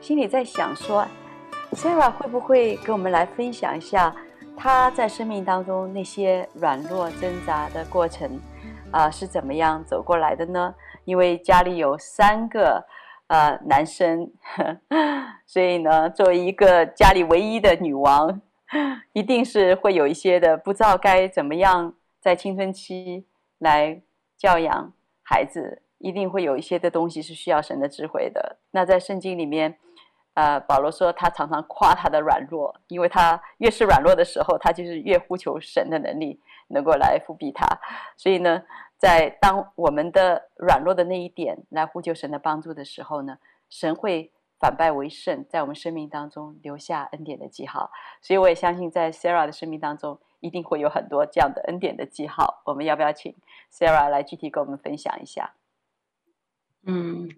[0.00, 1.06] 心里在想说
[1.70, 4.12] ，Sarah 会不会跟我们来分享一下
[4.56, 8.40] 她在生命当中那些软弱挣扎的过程
[8.90, 10.74] 啊、是怎么样走过来的呢？
[11.04, 12.84] 因为家里有三个
[13.28, 14.32] 呃男生，
[15.46, 18.40] 所以呢，作为一个家里唯一的女王，
[19.12, 23.24] 一定是会有一些的不知道该怎么样在青春期
[23.60, 24.02] 来
[24.36, 24.92] 教养。
[25.26, 28.58] 孩子一定会有一些的东西是需要神的智慧的。
[28.70, 29.78] 那在圣经里面，
[30.34, 37.66] 呃，保罗说他常常夸他的软弱，因为他越是软弱的时候，他就是越呼求神的能力能够来覆庇他。
[38.16, 38.62] 所以呢，
[38.98, 43.38] 在当我们的软弱的那一点来呼求神的帮助的时候呢，
[43.70, 47.90] 神会反败为胜，在我们生命当中留下恩典的记号。
[48.20, 50.20] 所以我也相信，在 Sarah 的生命当中。
[50.40, 53.34] 一定会有很多这样的恩典的记号，我们要不要请
[53.76, 55.54] Sarah 来具体跟我们分享一下？
[56.86, 57.28] 嗯，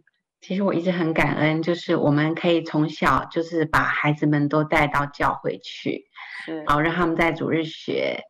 [0.42, 6.10] 其实我一直很感恩，就是我们可以从小就是把孩子们都带到教会去，
[6.44, 8.20] 是，然后让他们在主日学。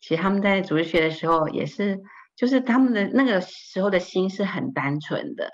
[0.00, 2.00] 其实他们在主日学的时候，也是
[2.34, 5.50] 就是他们的那个时候的心是很单纯的。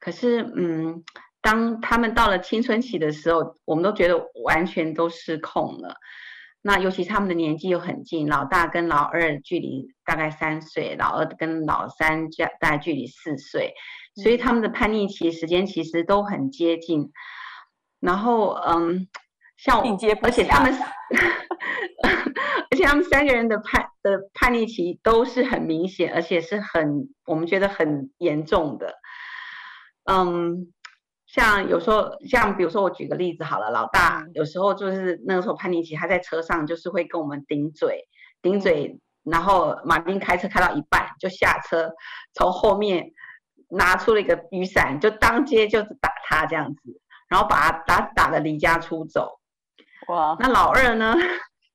[0.00, 1.04] 可是，嗯，
[1.40, 5.94] 当他们到了青春期的时候，我们都觉得完全都失控了。
[6.60, 13.74] 那尤其他们的年纪又很近，老大跟老二距离大概三岁，老二跟老三加大概距离四岁，
[14.22, 17.12] 所以他们的叛逆期时间其实都很接近。
[18.00, 19.08] 然后，嗯，
[19.56, 20.72] 像我，而且他们，
[22.70, 28.94] 而且他们三个人的叛的叛逆期都是很明显，而且是很我们觉得很严重的。
[30.04, 30.72] 嗯，
[31.28, 38.08] 像有时候，像比如说我举个例子好了，老大有时候就是那个时候叛逆期，他在车上就是会跟我们顶嘴，
[38.40, 41.92] 顶嘴，然后马丁开车开到一半就下车，
[42.32, 43.12] 从后面
[43.68, 46.80] 拿出了一个雨伞，就当街就打他这样子，
[47.28, 49.38] 然后把他打打的离家出走。
[50.08, 51.14] 哇，那老二呢，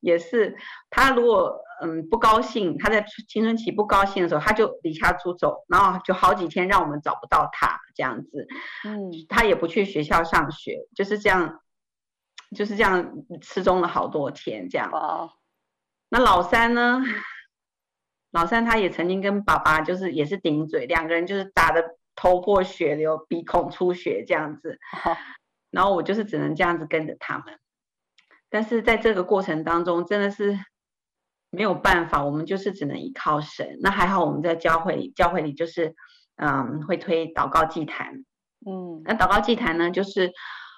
[0.04, 0.56] 也是
[0.92, 1.60] 他如果。
[1.82, 8.48] 嗯，不高兴，他在青春期不高兴的时候，他就离家出走，然后就好几天让我们找不到他这样子。
[8.86, 11.62] 嗯，他也不去学校上学，就是这样，
[12.56, 14.90] 就是这样失踪了好多天这样。
[14.94, 15.32] 哦，
[16.08, 17.02] 那老三呢？
[18.32, 21.84] 老三他也曾经跟爸爸就是也是顶嘴，两个人就是打得
[22.16, 24.80] 头破血流、鼻孔出血这样子。
[25.70, 27.60] 然后我就是只能这样子跟着他们，
[28.54, 30.58] 但是在这个过程当中，真的是。
[31.56, 33.78] 没有办法，我们就是只能依靠神。
[33.80, 35.94] 那还好，我们在教会里，教会里就是，
[36.38, 38.26] 嗯，会推祷告祭坛。
[38.66, 40.34] 嗯，那祷告祭坛呢，就是，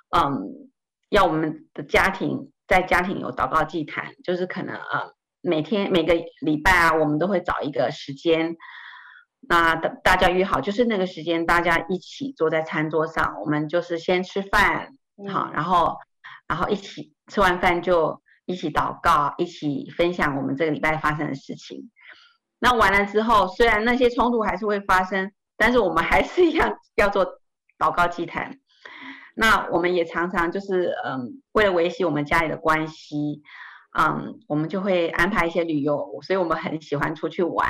[0.09, 0.69] 嗯，
[1.07, 8.57] 要我们的家庭在家庭有祷告祭坛，就是可能呃，每天每个礼拜啊，我们都会找一个时间，
[9.39, 15.95] 那大大家约好，就是那个时间，大家一起坐在餐桌上，我们就是先吃饭，嗯、好，然后
[16.47, 18.21] 然后一起吃完饭就。
[18.47, 21.89] 一起祷告，一起分享我们这个礼拜发生的事情。
[22.59, 27.25] 那完了之后，虽然那些冲突还是会发生，但是我们还是一样要做
[27.79, 28.59] 祷告祭坛。
[29.33, 33.41] 那我们也常常就是，嗯，为了维系我们家里的关系，
[33.97, 37.67] 嗯，我们就会安排一些旅游，所以我们很喜欢出去玩。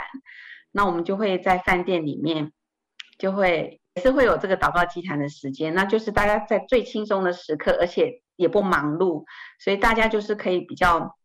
[0.73, 2.51] 那我们就会在饭店里面，
[3.17, 8.21] 就会也是会有这个祷告祭坛的时间，那就是大家在最轻松的时刻，而且。
[8.35, 9.23] 也不忙碌，
[9.59, 11.17] 所以大家就是可以比较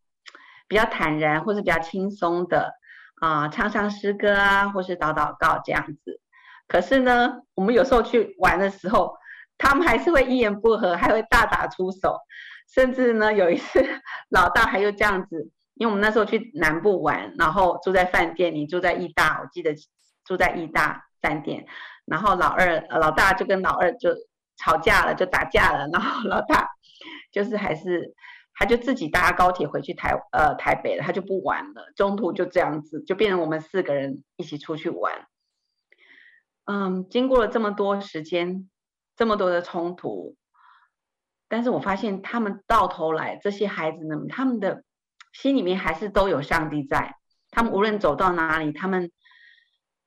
[0.67, 2.73] 比较坦然，或是比较轻松的
[3.19, 6.19] 啊、唱唱诗歌啊，或是祷祷告这样子。
[6.67, 9.13] 可是呢，我们有时候去玩的时候，
[9.57, 12.17] 他们还是会一言不合，还会大打出手。
[12.73, 13.85] 甚至呢，有一次
[14.29, 19.75] 老大还有这样子，因为我们那时候去南部玩，然后住在饭店里，住在义大，我记得
[20.25, 21.65] 住在义大饭店，
[22.05, 24.11] 然后老二老大就跟老二就
[24.55, 26.69] 吵架了，就打架了，然后老大。
[27.31, 28.13] 就是还是，
[28.53, 35.27] 他就自己搭高铁回去台呃台北了，他就不玩了，中途就这样子，就变成我们四个人一起出去玩。
[36.65, 38.69] 嗯，经过了这么多时间，
[39.15, 40.35] 这么多的冲突，
[41.47, 44.83] 但是我发现他们到头来，这些孩子们，他们的
[45.33, 47.15] 心里面还是都有上帝在，
[47.49, 49.11] 他们无论走到哪里，他们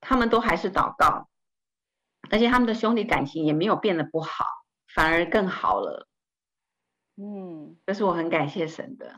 [0.00, 1.28] 他们都还是祷告，
[2.30, 4.44] 而且他们的兄弟感情也没有变得不好，
[4.94, 6.06] 反而更好了。
[7.16, 9.14] 嗯，这是我很感谢神的，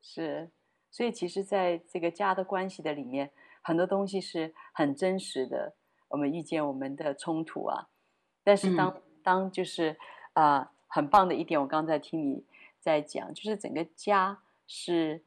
[0.00, 0.48] 是，
[0.88, 5.74] 所以其实在这个家的关系的里面，很多东西是很真实的。
[6.06, 7.88] 我们遇见我们的冲突啊，
[8.44, 9.96] 但是当、嗯、当就是
[10.32, 12.44] 啊、呃，很棒的一点，我刚才听你
[12.78, 14.38] 在讲，就是整个家
[14.68, 15.24] 是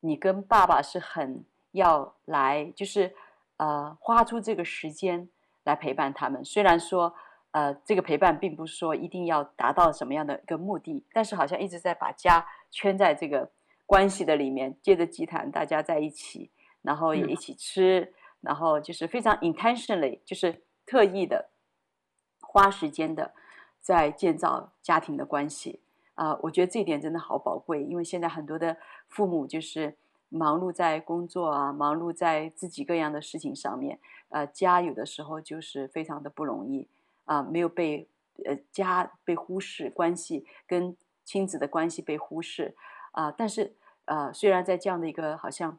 [0.00, 3.14] 你跟爸爸是很要来，就是
[3.56, 5.28] 呃，花出这个时间
[5.62, 7.14] 来陪伴他们，虽然说。
[7.54, 13.48] 呃，这个陪伴并不是说一定要达到什么样的一个目的，但是好像一直在把家圈在这个
[13.86, 16.50] 关系的里面，借着祭坛大家在一起，
[16.82, 21.48] 然后也一起吃，嗯、然后就是非常 intentionally，就是特意的
[22.40, 23.32] 花时间的
[23.80, 25.80] 在建造家庭的关系
[26.14, 28.76] 啊、呃，我觉得这一点真的好宝贵，因为现在很多的
[29.06, 29.96] 父母就是
[30.28, 34.00] 忙碌在工作啊，忙碌在自己各样的事情上面，
[34.30, 36.88] 呃，家有的时候就是非常的不容易。
[37.24, 38.08] 啊，没有被
[38.44, 42.74] 呃家被忽视，关系跟亲子的关系被忽视
[43.12, 43.30] 啊。
[43.30, 43.74] 但是
[44.06, 45.78] 呃，虽然在这样的一个好像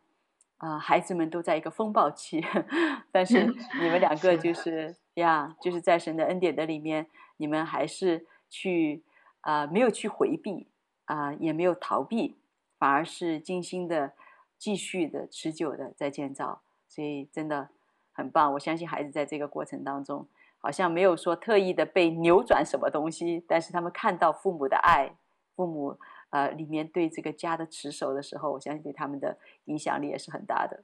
[0.57, 2.43] 啊，孩子们都在一个风暴期，
[3.11, 3.45] 但是
[3.79, 9.03] 你们两个就是呀，就是在神的恩典的里面，你们还是去
[9.41, 10.67] 啊，没有去回避
[11.05, 12.37] 啊，也没有逃避，
[12.79, 14.13] 反而是精心的
[14.57, 17.69] 继续的持久的在建造，所以真的
[18.11, 18.53] 很棒。
[18.53, 20.27] 我相信孩子在这个过程当中。
[20.65, 25.15] 好像没有说特意的被扭转什么东西，但是他们看到父母的爱，
[25.55, 25.95] 父母
[26.31, 30.83] 呃里面对这个家的持守的时候，我相信对他们的影响力也是很大的。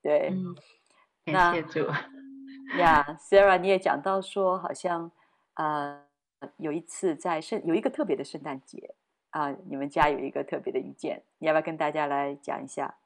[0.00, 0.56] 对，嗯、
[1.26, 1.86] 那谢谢主
[2.78, 5.12] 呀，yeah，Sarah，你也讲到说，好像
[5.56, 6.00] 呃
[6.56, 8.94] 有一次在圣有一个特别的圣诞节
[9.28, 12.96] 啊，呃，你们家有一个特别的遇见，你要不要跟大家来讲一下？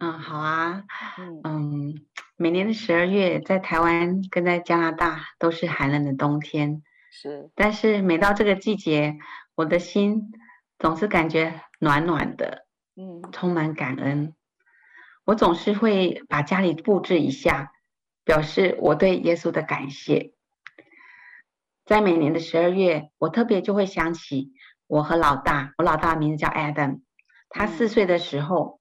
[0.00, 0.84] 嗯，好啊，
[1.18, 1.40] 嗯。
[1.44, 1.94] 嗯
[2.36, 6.82] 每年的十二月，在台湾跟在加拿大都是寒冷的冬天。
[7.10, 9.18] 是，但是每到这个季节，
[9.54, 10.32] 我的心
[10.78, 12.64] 总是感觉暖暖的，
[12.96, 14.34] 嗯，充满感恩。
[15.26, 17.72] 我总是会把家里布置一下，
[18.24, 20.32] 表示我对耶稣的感谢。
[21.84, 24.52] 在每年的十二月，我特别就会想起
[24.86, 27.02] 我和老大，我老大名字叫 Adam，
[27.50, 28.79] 他四岁的时候，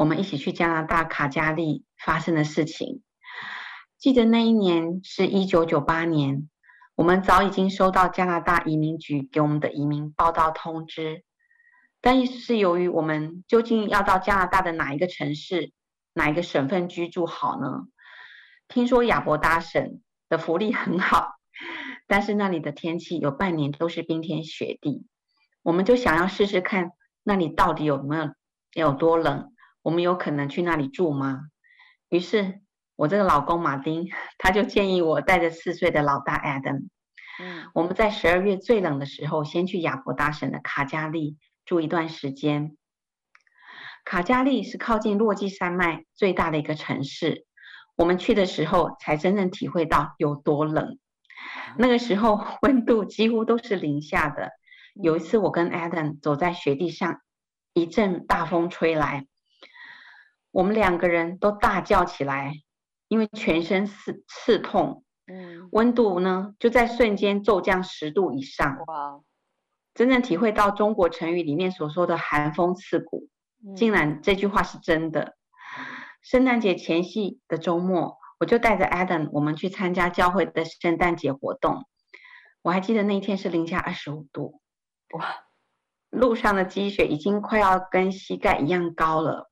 [0.00, 3.02] 我们一起去加拿大卡加利发生的事情。
[3.98, 6.48] 记得那一年是一九九八年，
[6.94, 11.22] 我们早已经收到加拿大移民局给我们的移民报到通知，
[12.00, 15.70] 但意思是由于我们究竟要到加拿大的哪一个城市、
[16.14, 17.82] 哪一个省份居住好呢？
[18.68, 21.34] 听说亚伯达省的福利很好。
[22.06, 25.06] 但是那里的天气有半年都是冰天雪地，
[25.62, 26.92] 我们就想要试试看
[27.22, 28.30] 那里到底有没有
[28.72, 29.52] 有多冷，
[29.82, 31.42] 我们有可能去那里住吗？
[32.08, 32.60] 于是
[32.96, 36.88] 我这个老公马丁他就建议我带着四岁的老大 Adam，
[37.40, 42.76] 嗯，我们在十二月最冷的时候先去亚伯大省的卡加利住一段时间。
[44.04, 47.46] 卡加利是靠近落基山脉最大的一个城市，
[47.96, 50.98] 我们去的时候才真正体会到有多冷。
[51.78, 54.50] 那个时候 温度几乎都是零下的。
[54.94, 57.20] 有一次我跟 Adam 走在雪地上，
[57.72, 59.26] 一阵大风吹来，
[60.50, 62.54] 我们两个人都大叫起来，
[63.08, 65.04] 因为全身刺刺痛。
[65.26, 68.78] 嗯，温度呢就在瞬间骤降十度以上。
[68.86, 69.20] 哇！
[69.94, 73.28] 真正体会到中国成语里面所说的“寒风刺骨”，
[73.76, 75.36] 竟然这句话是真的。
[76.22, 78.18] 圣诞节前夕的周末。
[78.40, 81.84] 我就带着 Adam，我们去参加教会的圣诞节活动。
[82.62, 84.62] 我还记得那一天是零下二十五度，
[85.12, 85.26] 哇！
[86.08, 89.49] 路上的积雪已经快要跟膝盖一样高了。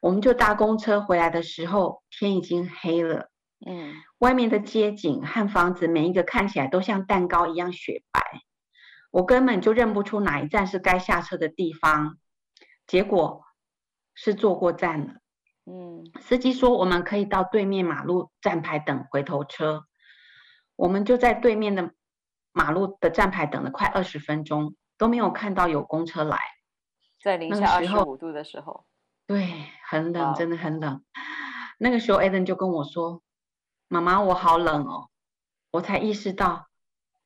[0.00, 3.30] 我们就搭公车回来的时候，天已经黑了。
[3.66, 8.20] 嗯，外面的街景和房子每一个看起来都像蛋糕一样雪白，
[9.10, 12.18] 我根本就认不出哪一站是该下车的地方。
[12.86, 13.42] 结果
[14.14, 15.14] 是坐过站了。
[15.66, 19.84] 嗯，司机说我们可以到对面马路站牌等回头车，
[20.76, 21.90] 我们就在对面的
[22.52, 26.38] 马路的站牌等了快二十分钟，都没有看到有公车来。
[27.22, 28.86] 在零下二十五度的时候，
[29.28, 31.04] 对，很冷，真的很冷。
[31.78, 33.20] 那个时候，Eden 就跟我说
[33.86, 35.10] ：“妈妈，我好冷哦。”
[35.70, 36.68] 我才意识到，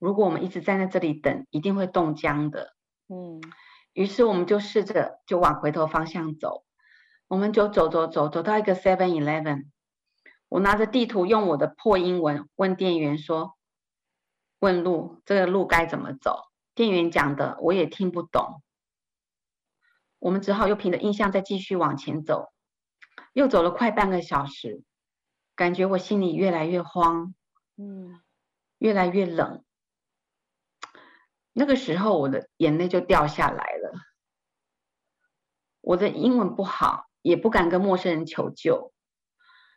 [0.00, 2.74] 如果我们一直站在这里等，一定会冻僵的。
[3.06, 3.40] 嗯，
[3.92, 6.64] 于是我们就试着就往回头方向走。
[7.28, 9.66] 我们就走走走走到一个 Seven Eleven，
[10.48, 13.56] 我拿着地图用我的破英文问店员说
[14.58, 18.60] ：“问路，这个路该怎么走？”店员讲的我也听不懂，
[20.22, 22.52] 我们只好又凭着印象再继续往前走，
[23.32, 24.84] 又走了快半个小时，
[25.56, 27.34] 感觉我心里越来越慌，
[27.76, 28.22] 嗯，
[28.78, 29.64] 越来越冷。
[31.52, 33.92] 那个时候我的眼泪就掉下来了，
[35.80, 37.08] 我的英文不好。
[37.22, 38.92] 也不敢跟陌生人求救，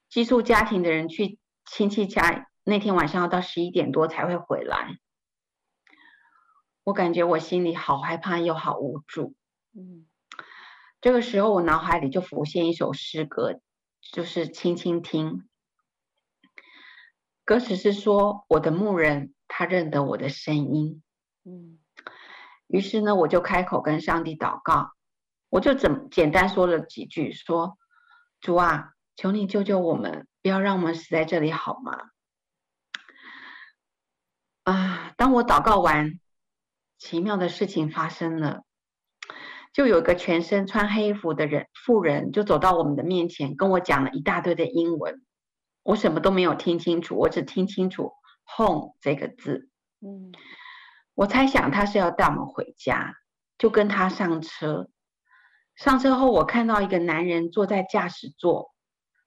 [0.10, 4.98] 寄宿家庭的人去亲戚家，那天晚上要到十一点多才会回来。
[6.84, 9.36] 我感觉我心里好害怕又好无助。
[9.74, 10.08] 嗯，
[11.06, 13.62] 这个时候我脑海里就浮现一首诗歌，
[14.02, 15.48] 就是轻轻听。
[17.44, 21.04] 歌词是说，我的牧人他认得我的声音。
[21.44, 21.78] 嗯，
[22.66, 24.94] 于是呢，我就开口跟上帝祷告。
[25.50, 27.78] 我就怎简单说了几句，说
[28.42, 32.10] ：“主啊，求你救救我们，不要让我们死在这里，好吗？”
[34.66, 35.14] 啊！
[35.18, 36.20] 当我祷告完，
[36.98, 38.64] 奇妙的事情发生了，
[39.76, 45.22] 就有一个全身穿黑衣服的人妇人就走到我们的面前，跟我讲了一大堆的英文，
[45.84, 48.14] 我什么都没有听清楚，我只听清楚
[48.46, 49.70] “home” 这个字。
[50.00, 50.32] 嗯，
[51.14, 53.16] 我猜想他是要带我们回家，
[53.58, 54.88] 就跟他上车。
[55.76, 58.72] 上车后，我看到一个男人坐在驾驶座，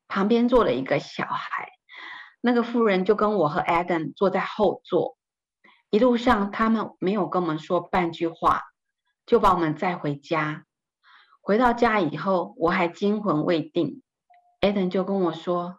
[0.07, 1.69] 旁边坐了一个小孩。
[2.41, 5.19] 那个妇人就跟我和 Adam 坐在后座。
[5.91, 8.63] 一路上，他们没有跟我们说半句话，
[9.29, 10.65] 就把我们载回家。
[11.41, 14.03] 回到家以后，我还惊魂未定。
[14.61, 15.79] Adam 就跟我说：“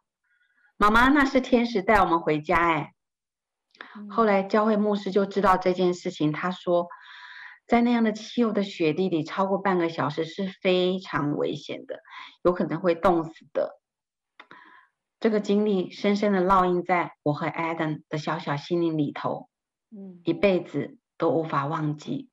[0.77, 2.93] 妈妈，那是天使带我们回家。”哎，
[4.09, 6.87] 后来教会牧师就知道这件事情，他说。
[7.67, 11.99] 在那样的气候的雪地里，超过半个小时是非常危险的，
[12.41, 13.79] 有可能会冻死的。
[15.19, 19.49] 这个经历深深的烙印在我和 Adam 的小小心灵里头，
[19.91, 22.31] 嗯，一辈子都无法忘记。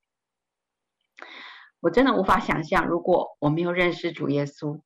[1.87, 4.81] 我真的无法想象，如果我没有认识主耶稣，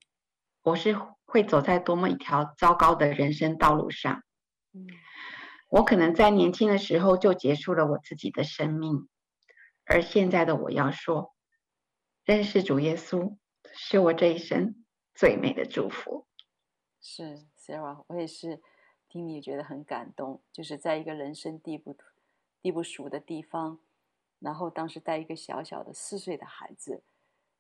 [0.63, 0.95] 我是
[1.25, 4.23] 会走在多么一条糟糕的人生道路上。
[4.75, 4.87] 嗯，
[5.71, 9.09] 我可能在年轻的时候就结束了我自己的生命。
[9.87, 11.35] 而现在的我要说，
[12.23, 13.35] 认识主耶稣
[13.73, 14.85] 是我这一生
[15.15, 16.27] 最美的祝福。
[17.01, 18.61] 是 Sarah，我也是
[19.09, 21.97] 听你觉得很感动，就是在一个人生地不
[22.61, 23.81] 地不熟的地方，
[24.41, 27.03] 然后当时带一个小小的四岁的孩子，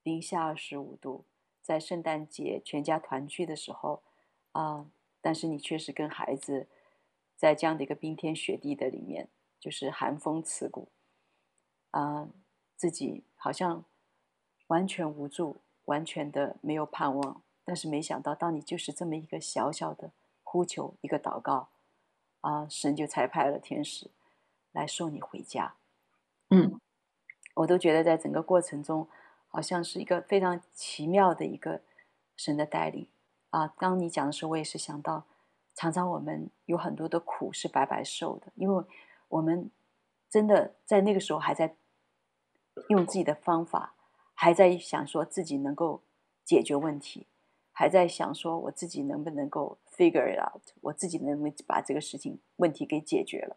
[0.03, 1.24] 零下二十五度，
[1.62, 4.03] 在圣诞节全家团聚的时候
[4.53, 6.68] 啊，但是你却是跟孩子
[7.37, 9.28] 在这样的一个冰天雪地的里面，
[9.59, 10.89] 就是寒风刺骨
[11.91, 12.28] 啊，
[12.76, 13.85] 自己好像
[14.66, 17.43] 完全无助，完全的没有盼望。
[17.64, 20.12] 但是没想到，当你就是这么一个小小的
[20.43, 21.68] 呼求，一个祷告
[22.41, 24.11] 啊，神就差派了天使。
[24.72, 25.74] 来送你回家，
[26.51, 26.81] 嗯，
[27.55, 29.09] 我都觉得在整个过程中，
[29.49, 31.81] 好像是一个非常奇妙的一个
[32.37, 33.07] 神的带领
[33.51, 33.69] 啊。
[33.79, 35.27] 当你讲的时候，我也是想到，
[35.75, 38.85] 常常我们有很多的苦是白白受的，因为
[39.29, 39.71] 我们
[40.29, 41.77] 真的在那个时候还在
[42.89, 43.95] 用自己的方法，
[44.35, 46.03] 还在想说自己能够
[46.45, 47.29] 解决问题，
[47.71, 53.57] 还在想说我自己能不能够 figure it out，我自己能不能把这个事情问题给解决了。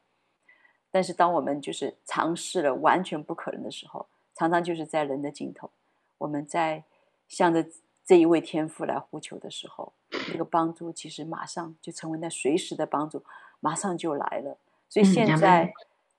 [0.94, 5.68] 但是，当我们就是尝试了完全不可能的时候，常常就是在人的尽头，
[6.20, 6.84] 我们在
[7.28, 7.66] 向着
[8.06, 9.91] 这一位天父来呼求的时候，
[10.32, 13.24] 那个帮助其实马上就成为那随时的帮助，
[13.60, 14.56] 马上就来了。
[14.88, 15.74] 所以现在，嗯、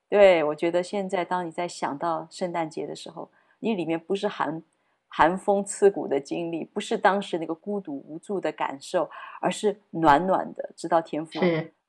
[0.08, 4.60] 对，我觉得现在，当你在想到圣诞节的时候，你里面不是寒
[5.06, 9.08] 寒风刺骨的经历，不是当时那个孤独无助的感受，
[9.40, 11.38] 而是暖暖的，知道天父，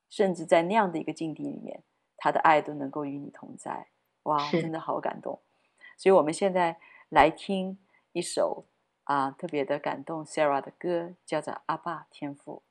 [0.07, 1.81] 甚至在那样的一个境地里面。
[2.25, 3.85] 他的爱都能够与你同在，
[4.23, 5.39] 哇，真的好感动。
[5.95, 7.77] 所以，我们现在来听
[8.13, 8.65] 一首
[9.03, 12.63] 啊特别的感动 Sarah 的歌，叫做《阿爸天父》。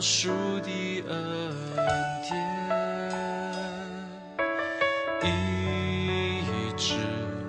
[0.00, 0.28] 饶恕
[0.62, 1.54] 的恩
[2.26, 2.32] 典，
[5.22, 6.94] 一直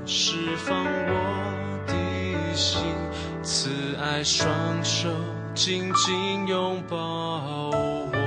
[0.06, 1.14] 释放我
[1.88, 1.94] 的
[2.54, 2.82] 心，
[3.42, 4.52] 慈爱双
[4.84, 5.08] 手
[5.56, 8.18] 紧紧拥抱我，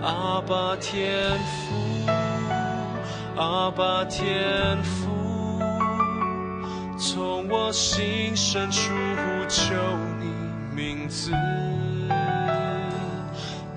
[0.00, 2.06] 阿爸天父，
[3.34, 5.08] 阿爸天父，
[6.96, 9.74] 从我心深处呼求
[10.20, 10.26] 你
[10.72, 11.32] 名字。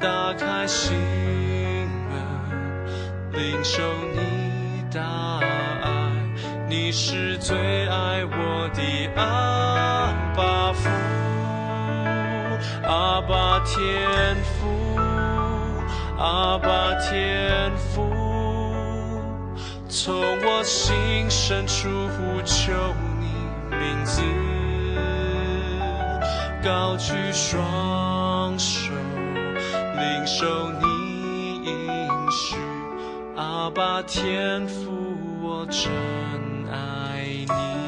[0.03, 0.97] 打开心
[2.09, 2.19] 门，
[3.31, 3.81] 领受
[4.13, 4.99] 你大
[5.39, 6.11] 爱，
[6.67, 8.81] 你是最爱我的
[9.15, 10.89] 阿爸父，
[12.85, 14.99] 阿爸天父，
[16.17, 18.11] 阿爸天父，
[19.87, 22.73] 从我心深处呼求
[23.21, 23.27] 你
[23.73, 24.21] 名字，
[26.61, 28.22] 高举双。
[30.23, 32.55] 领受你应许，
[33.35, 34.89] 阿爸天父，
[35.41, 35.91] 我真
[36.71, 37.82] 爱你。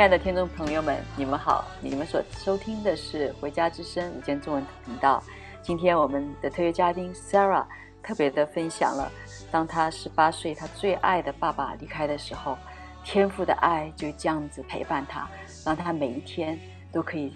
[0.00, 1.62] 亲爱的听众朋友们，你们好！
[1.82, 5.22] 你们所收听的是《回家之声》午间中文频道。
[5.60, 7.66] 今天我们的特约嘉宾 Sarah
[8.02, 9.12] 特别的分享了，
[9.50, 12.56] 当她十八岁，她最爱的爸爸离开的时候，
[13.04, 15.28] 天父的爱就这样子陪伴他，
[15.66, 16.58] 让他每一天
[16.90, 17.34] 都可以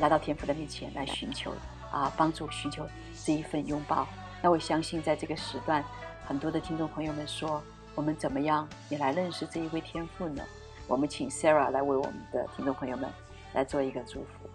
[0.00, 1.52] 来到天父的面前来寻求
[1.92, 2.84] 啊帮助，寻求
[3.24, 4.08] 这一份拥抱。
[4.42, 5.84] 那我相信，在这个时段，
[6.26, 7.62] 很多的听众朋友们说，
[7.94, 10.42] 我们怎么样也来认识这一位天父呢？
[10.88, 13.08] 我们请 Sarah 来为我们的听众朋友们
[13.52, 14.48] 来做一个祝福。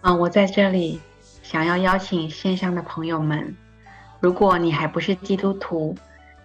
[0.00, 1.00] 啊，我在这里
[1.42, 3.56] 想要邀请线上的朋友们，
[4.20, 5.96] 如果你还不是基督徒，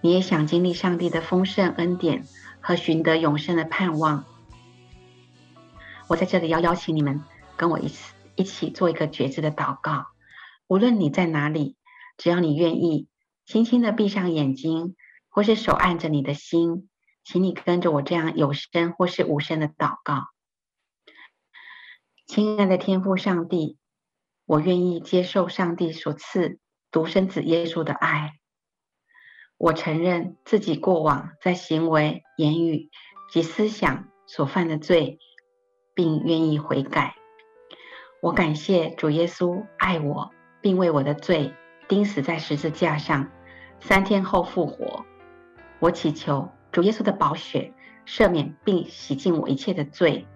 [0.01, 2.25] 你也想经历上帝的丰盛恩典
[2.59, 4.25] 和寻得永生的盼望，
[6.07, 7.21] 我在这里要邀请你们
[7.55, 10.07] 跟我一起一起做一个决志的祷告。
[10.67, 11.77] 无论你在哪里，
[12.17, 13.07] 只要你愿意，
[13.45, 14.95] 轻轻的闭上眼睛，
[15.29, 16.89] 或是手按着你的心。
[17.23, 20.25] 请你跟着我这样有声或是无声的祷告。
[22.25, 23.77] 亲爱的天父上帝，
[24.45, 26.59] 我愿意接受上帝所赐
[26.91, 28.33] 独生子耶稣的爱。
[29.57, 32.89] 我承认自己过往在行为、言语
[33.31, 35.19] 及思想所犯的罪，
[35.93, 37.15] 并愿意悔改。
[38.21, 41.53] 我感谢主耶稣爱我，并为我的罪
[41.87, 43.31] 钉死在十字架上，
[43.79, 45.05] 三天后复活。
[45.79, 47.71] 我祈求主耶稣的宝血
[48.05, 50.27] 赦免并洗净我一切的罪。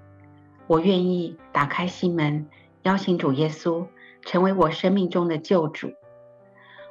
[0.67, 2.47] 我愿意打开心门，
[2.83, 3.85] 邀请主耶稣
[4.21, 5.91] 成为我生命中的救主。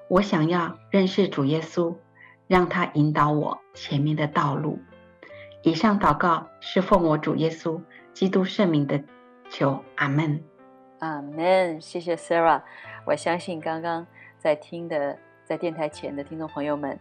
[0.08, 1.96] 我想要认识主耶稣。
[2.48, 4.78] 让他引导我前面的道路。
[5.62, 7.82] 以上祷告是奉我主耶稣
[8.12, 9.02] 基督圣名的
[9.50, 10.40] 求，阿门。
[11.00, 11.80] 阿门。
[11.80, 12.62] 谢谢 Sarah。
[13.04, 14.06] 我相信刚刚
[14.38, 16.96] 在听的，在电台前的听众朋友们，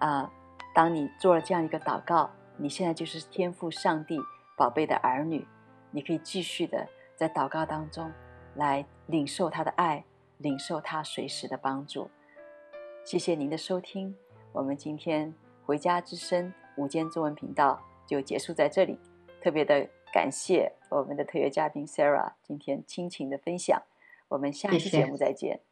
[0.00, 0.28] 啊，
[0.74, 4.18] 当你做了这样一个祷告，你现在就是天赋上帝
[4.56, 5.46] 宝贝的儿女，
[5.90, 8.10] 你可以继续的在祷告当中
[8.54, 10.04] 来领受他的爱，
[10.38, 12.10] 领受他随时的帮助。
[13.04, 14.14] 谢谢您的收听。
[14.52, 15.34] 我们今天
[15.66, 18.98] 回家之声午间中文频道就结束在这里，
[19.42, 23.82] 特别的感谢我们的特约嘉宾 Sarah 今天亲情的分享，
[24.28, 25.56] 我们下期节目再见。
[25.56, 25.71] 谢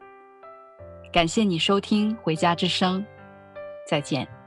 [1.11, 3.01] 感谢你收听《回家之声》，
[3.85, 4.40] 再见。